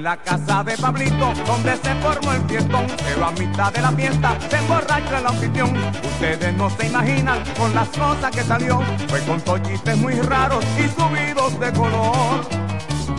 En 0.00 0.04
la 0.04 0.16
casa 0.16 0.64
de 0.64 0.78
Pablito 0.78 1.34
donde 1.46 1.76
se 1.76 1.94
formó 1.96 2.32
el 2.32 2.42
fiestón, 2.48 2.86
pero 3.04 3.26
a 3.26 3.32
mitad 3.32 3.70
de 3.70 3.82
la 3.82 3.92
fiesta 3.92 4.34
se 4.48 4.56
emborrachó 4.56 5.16
el 5.18 5.26
anfitrión. 5.26 5.76
Ustedes 6.02 6.54
no 6.54 6.70
se 6.70 6.86
imaginan 6.86 7.38
con 7.58 7.74
las 7.74 7.88
cosas 7.88 8.30
que 8.30 8.42
salió, 8.42 8.80
fue 9.08 9.20
con 9.24 9.40
tollites 9.42 9.96
muy 9.98 10.14
raros 10.22 10.64
y 10.78 10.88
subidos 10.98 11.60
de 11.60 11.72
color. 11.72 12.48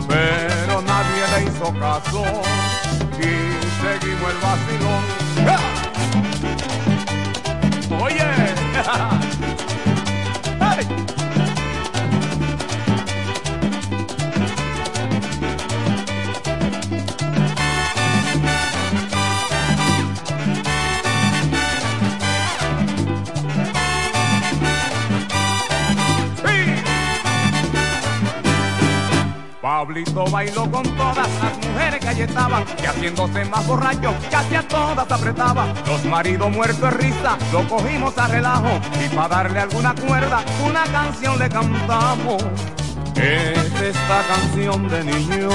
Pero 0.08 0.82
nadie 0.82 1.22
le 1.32 1.44
hizo 1.44 1.72
caso 1.78 2.24
y 3.18 3.30
seguimos 3.80 4.30
el 4.30 4.38
vacilón. 4.42 5.71
Pablito 29.62 30.24
bailó 30.24 30.68
con 30.68 30.82
todas 30.96 31.28
las 31.40 31.56
mujeres 31.68 32.00
que 32.00 32.08
allí 32.08 32.22
estaban 32.22 32.64
y 32.82 32.84
haciéndose 32.84 33.44
más 33.44 33.64
borracho, 33.64 34.12
casi 34.28 34.56
a 34.56 34.66
todas 34.66 35.08
apretaba. 35.08 35.72
Los 35.86 36.04
maridos 36.04 36.50
muertos 36.50 36.80
de 36.80 36.90
risa, 36.90 37.38
lo 37.52 37.68
cogimos 37.68 38.18
a 38.18 38.26
relajo 38.26 38.80
y 39.00 39.08
para 39.14 39.28
darle 39.28 39.60
alguna 39.60 39.94
cuerda, 39.94 40.42
una 40.68 40.82
canción 40.86 41.38
le 41.38 41.48
cantamos. 41.48 42.42
Es 43.14 43.80
esta 43.80 44.22
canción 44.26 44.88
de 44.88 45.04
niños 45.04 45.54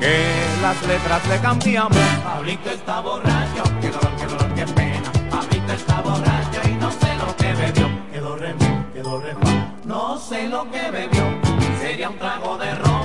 que 0.00 0.32
las 0.62 0.82
letras 0.86 1.28
le 1.28 1.38
cambiamos. 1.38 1.98
Pablito 2.24 2.70
está 2.70 3.00
borracho, 3.00 3.62
qué 3.82 3.90
dolor, 3.90 4.16
qué 4.16 4.26
dolor, 4.26 4.54
qué 4.54 4.64
pena. 4.64 5.12
Pablito 5.30 5.72
está 5.74 6.00
borracho 6.00 6.60
y 6.70 6.72
no 6.76 6.90
sé 6.90 7.14
lo 7.16 7.36
que 7.36 7.52
bebió. 7.52 7.88
Quedó 8.10 8.36
re 8.36 8.54
quedó 8.94 9.20
re. 9.20 9.34
No 9.84 10.18
sé 10.18 10.48
lo 10.48 10.70
que 10.70 10.90
bebió. 10.90 11.24
Sería 11.78 12.08
un 12.08 12.18
trago 12.18 12.56
de 12.56 12.74
romo. 12.76 12.95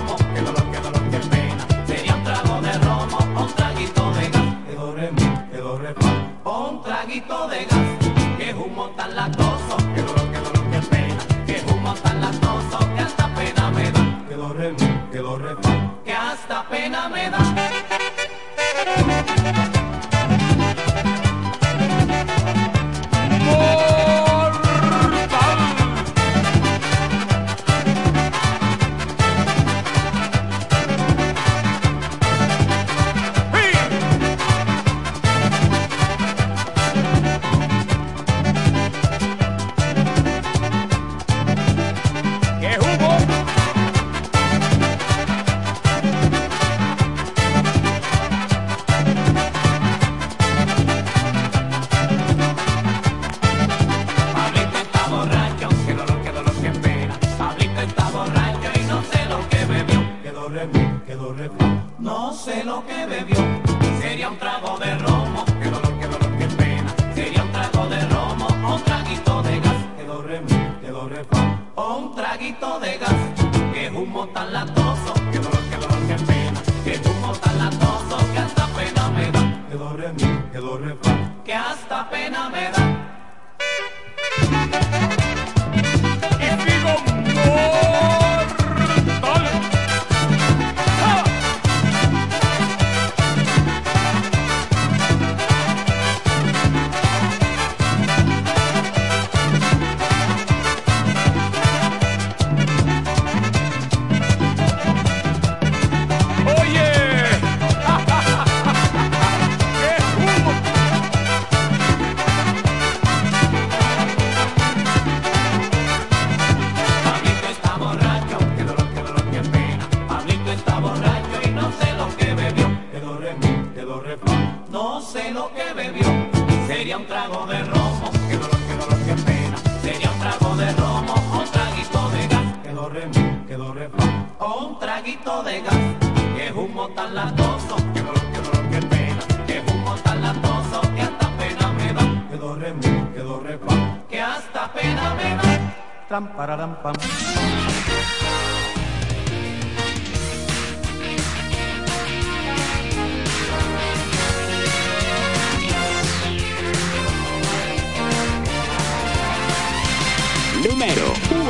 número 160.63 161.13
1. 161.31 161.41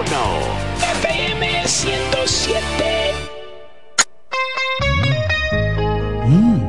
1. 0.00 0.80
FM 1.02 1.68
107. 1.68 3.14
Mm. 6.26 6.60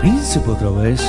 Príncipe 0.00 0.50
otra 0.50 0.70
vez. 0.70 1.00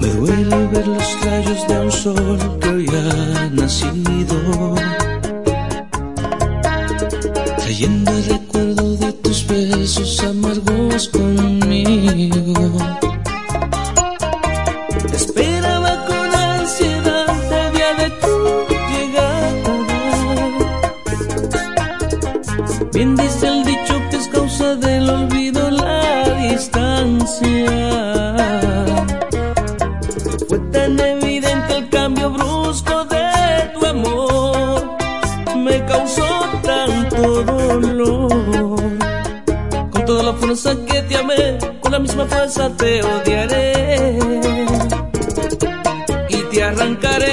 Me 0.00 0.08
duele 0.08 0.66
ver 0.68 0.86
los 0.86 1.24
rayos 1.24 1.68
de 1.68 1.78
un 1.78 1.92
sol 1.92 2.58
que 2.60 2.68
hoy 2.68 2.86
ha 2.88 3.50
nacido 3.50 4.76
trayendo 7.66 8.12
el 8.12 8.24
recuerdo 8.26 8.96
de 8.96 9.12
tus 9.14 9.44
besos 9.44 10.22
amargos 10.22 11.08
conmigo. 11.08 12.54
te 42.46 43.02
odiaré 43.02 44.18
y 46.28 46.36
te 46.44 46.62
arrancaré 46.62 47.32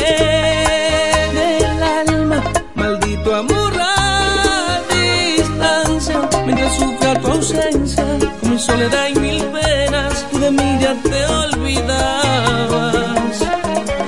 del 1.36 1.84
alma, 1.84 2.43
maldito 2.74 3.36
amor 3.36 3.74
a 3.80 4.80
distancia, 4.89 6.20
mientras 6.47 6.76
sufra 6.78 7.14
tu 7.22 7.28
ausencia, 7.28 8.03
con 8.41 8.49
mi 8.53 8.57
soledad 8.57 9.09
y 9.09 9.20
mil 9.20 9.43
penas, 9.45 10.26
tú 10.32 10.39
de 10.39 10.49
mí 10.49 10.80
ya 10.82 10.95
te 11.03 11.26
olvidabas, 11.28 12.93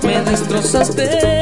me 0.01 0.21
destrozaste. 0.23 1.34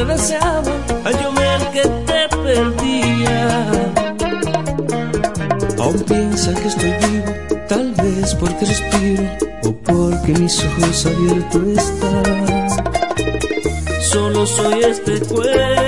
te 0.00 0.06
deseaba 0.06 0.72
que 1.72 1.82
te 1.82 2.36
perdía. 2.36 3.70
Aún 5.78 6.02
piensa 6.08 6.54
que 6.54 6.68
estoy 6.68 6.92
vivo, 7.02 7.32
tal 7.68 7.92
vez 7.92 8.34
porque 8.34 8.64
respiro 8.64 9.24
o 9.64 9.72
porque 9.72 10.32
mis 10.40 10.64
ojos 10.64 11.06
abiertos 11.06 11.62
están. 11.78 12.68
Solo 14.00 14.46
soy 14.46 14.80
este 14.84 15.20
cuerpo. 15.20 15.79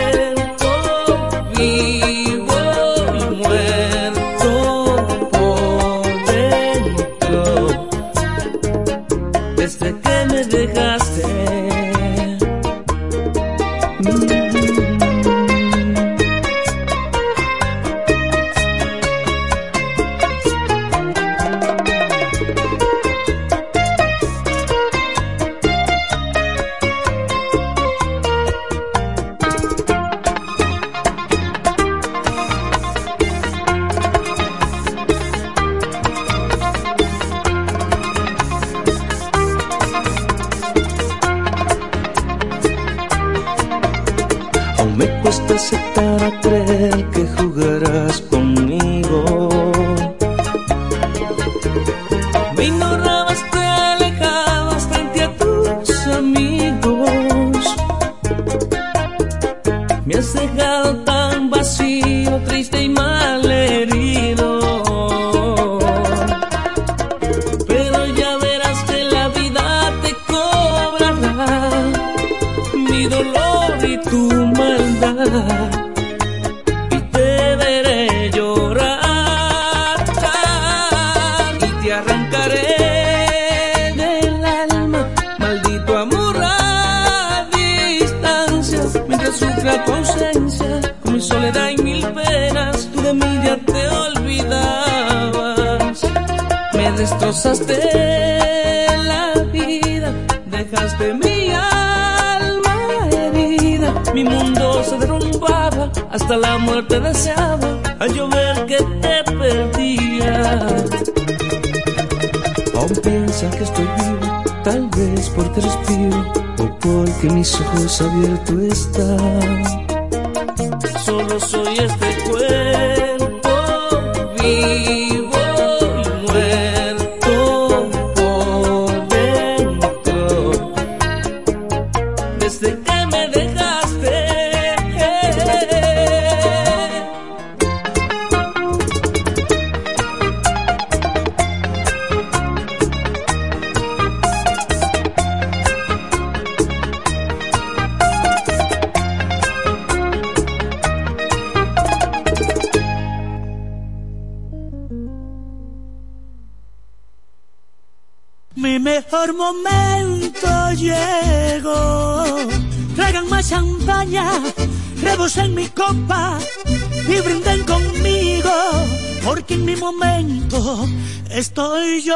Estoy 171.31 172.03
yo. 172.03 172.15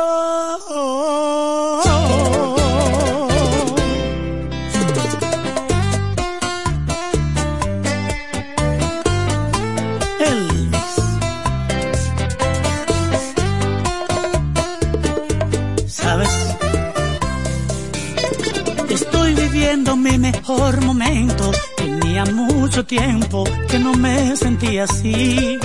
¿Sabes? 15.87 16.29
Estoy 18.91 19.35
viviendo 19.35 19.97
mi 19.97 20.19
mejor 20.19 20.81
momento. 20.83 21.51
Tenía 21.77 22.25
mucho 22.27 22.85
tiempo 22.85 23.45
que 23.71 23.79
no 23.79 23.95
me 23.95 24.37
sentía 24.37 24.85
así. 24.85 25.59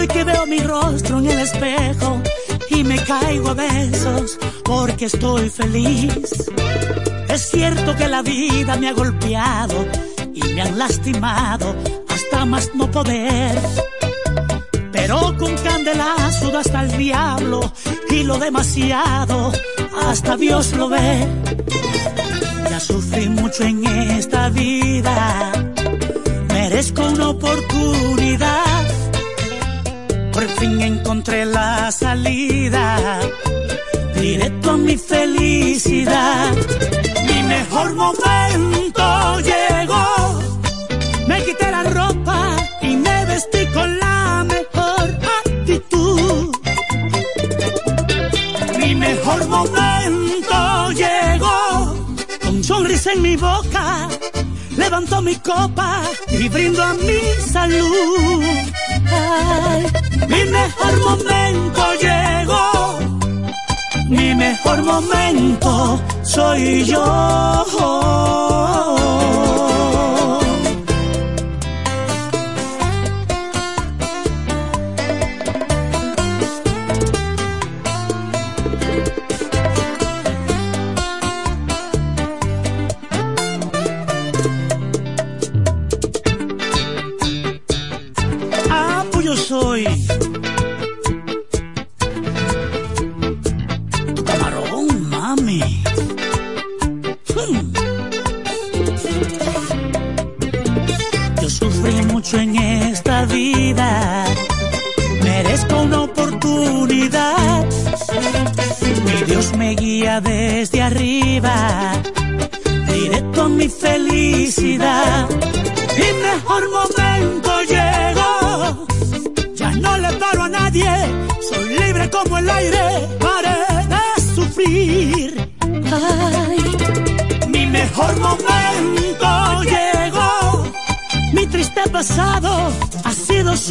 Estoy 0.00 0.16
que 0.16 0.24
veo 0.24 0.46
mi 0.46 0.60
rostro 0.60 1.18
en 1.18 1.26
el 1.26 1.40
espejo 1.40 2.22
y 2.70 2.84
me 2.84 2.96
caigo 3.04 3.50
a 3.50 3.54
besos 3.54 4.38
porque 4.64 5.04
estoy 5.04 5.50
feliz. 5.50 6.50
Es 7.28 7.50
cierto 7.50 7.94
que 7.96 8.08
la 8.08 8.22
vida 8.22 8.76
me 8.76 8.88
ha 8.88 8.94
golpeado 8.94 9.74
y 10.32 10.42
me 10.54 10.62
han 10.62 10.78
lastimado 10.78 11.76
hasta 12.08 12.46
más 12.46 12.70
no 12.74 12.90
poder. 12.90 13.58
Pero 14.90 15.36
con 15.36 15.54
candelazo 15.58 16.56
hasta 16.56 16.80
el 16.80 16.96
diablo 16.96 17.60
y 18.08 18.22
lo 18.22 18.38
demasiado 18.38 19.52
hasta 20.06 20.34
Dios 20.38 20.72
lo 20.72 20.88
ve. 20.88 21.28
Ya 22.70 22.80
sufrí 22.80 23.28
mucho 23.28 23.64
en 23.64 23.84
esta 23.84 24.48
vida, 24.48 25.52
merezco 26.48 27.02
una 27.06 27.28
oportunidad. 27.28 28.89
Fin 30.60 30.78
encontré 30.82 31.46
la 31.46 31.90
salida, 31.90 33.18
directo 34.14 34.72
a 34.72 34.76
mi 34.76 34.94
felicidad. 34.98 36.54
Mi 37.26 37.42
mejor 37.44 37.94
momento 37.94 39.40
llegó, 39.40 40.38
me 41.26 41.42
quité 41.44 41.70
la 41.70 41.82
ropa 41.84 42.56
y 42.82 42.94
me 42.94 43.24
vestí 43.24 43.64
con 43.68 43.98
la 44.00 44.44
mejor 44.44 45.18
actitud. 45.46 46.54
Mi 48.80 48.94
mejor 48.94 49.48
momento 49.48 50.90
llegó, 50.90 51.96
con 52.42 52.62
sonrisa 52.62 53.12
en 53.12 53.22
mi 53.22 53.36
boca, 53.36 54.08
levanto 54.76 55.22
mi 55.22 55.36
copa 55.36 56.02
y 56.28 56.50
brindo 56.50 56.82
a 56.82 56.92
mi 56.92 57.20
salud. 57.50 58.44
Mi 60.28 60.44
mejor 60.44 61.00
momento 61.00 61.82
llegó, 62.00 62.98
mi 64.08 64.34
mejor 64.34 64.82
momento 64.82 66.00
soy 66.22 66.84
yo. 66.84 67.04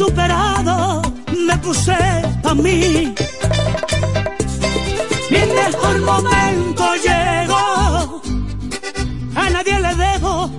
Superado, 0.00 1.02
me 1.46 1.58
puse 1.58 1.98
a 2.50 2.54
mí. 2.54 3.14
Mi 5.32 5.42
mejor 5.60 5.96
momento 6.10 6.84
llegó, 7.06 8.22
a 9.42 9.50
nadie 9.50 9.78
le 9.78 9.94
debo, 10.06 10.50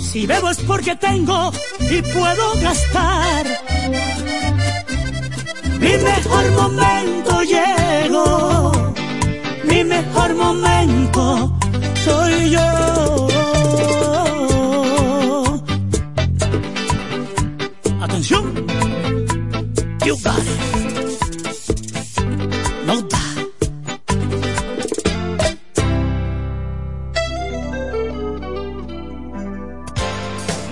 si 0.00 0.26
bebo 0.26 0.50
es 0.50 0.58
porque 0.70 0.96
tengo 0.96 1.52
y 1.80 2.02
puedo 2.02 2.46
gastar. 2.60 3.46
Mi 5.78 5.94
mejor 6.10 6.44
momento 6.60 7.42
llegó, 7.54 8.72
mi 9.62 9.84
mejor 9.84 10.34
momento 10.34 11.56
soy 12.04 12.50
yo. 12.50 13.27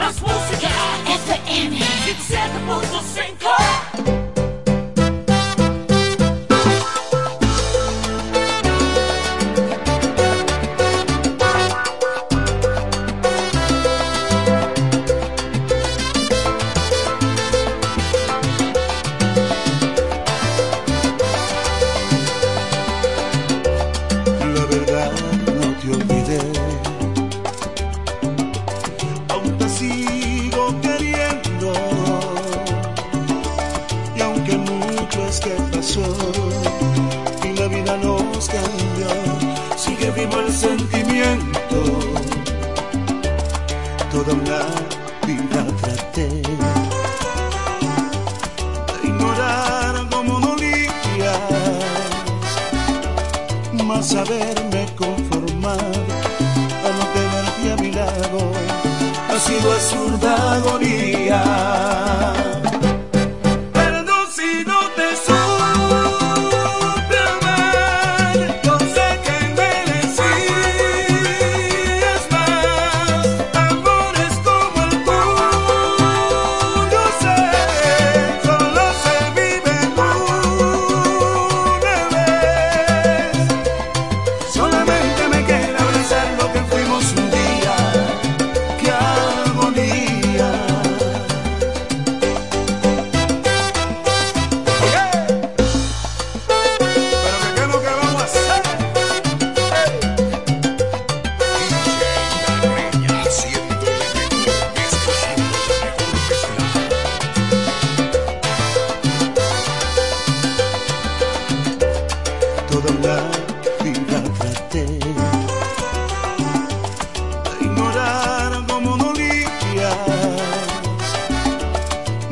Más 0.07 0.23
música. 0.23 0.69
FM 1.05 1.79
17.5. 1.79 3.26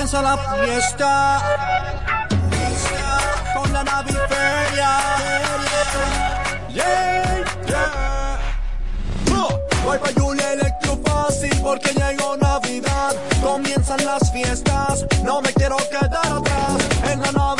Comienza 0.00 0.22
la 0.22 0.38
fiesta 0.64 1.42
con 3.54 3.70
la 3.70 3.84
naviferia. 3.84 4.98
Yeah, 6.72 7.44
yeah. 7.66 8.38
Voy 9.84 9.98
pa' 9.98 10.08
Julia 10.18 10.54
Electro 10.54 10.98
Fácil 11.04 11.54
porque 11.62 11.92
llegó 11.92 12.34
Navidad. 12.38 13.14
Comienzan 13.42 14.02
las 14.06 14.32
fiestas, 14.32 15.04
no 15.22 15.42
me 15.42 15.52
quiero 15.52 15.76
quedar 15.90 16.32
atrás. 16.32 16.78
En 17.12 17.20
la 17.20 17.32
naviferia 17.32 17.59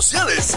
sociales. 0.00 0.56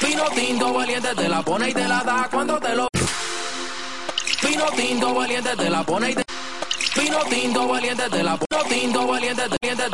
Vino 0.00 0.24
tinto 0.34 0.72
valiente 0.72 1.14
te 1.14 1.28
la 1.28 1.42
pone 1.42 1.70
y 1.70 1.74
te 1.74 1.88
la 1.88 2.02
da 2.04 2.28
cuando 2.30 2.58
te 2.58 2.74
lo. 2.74 2.88
Vino 4.42 4.64
tinto 4.76 5.14
valiente 5.14 5.56
te 5.56 5.70
la 5.70 5.82
pone 5.82 6.10
y 6.10 6.14
te. 6.14 6.24
Vino 7.00 7.18
tinto 7.24 7.66
valiente 7.66 8.08
te 8.08 8.22
la 8.22 8.36
pone. 8.36 8.68
Vino 8.68 8.80
tinto 8.80 9.06
valiente 9.06 9.42
te. 9.48 9.58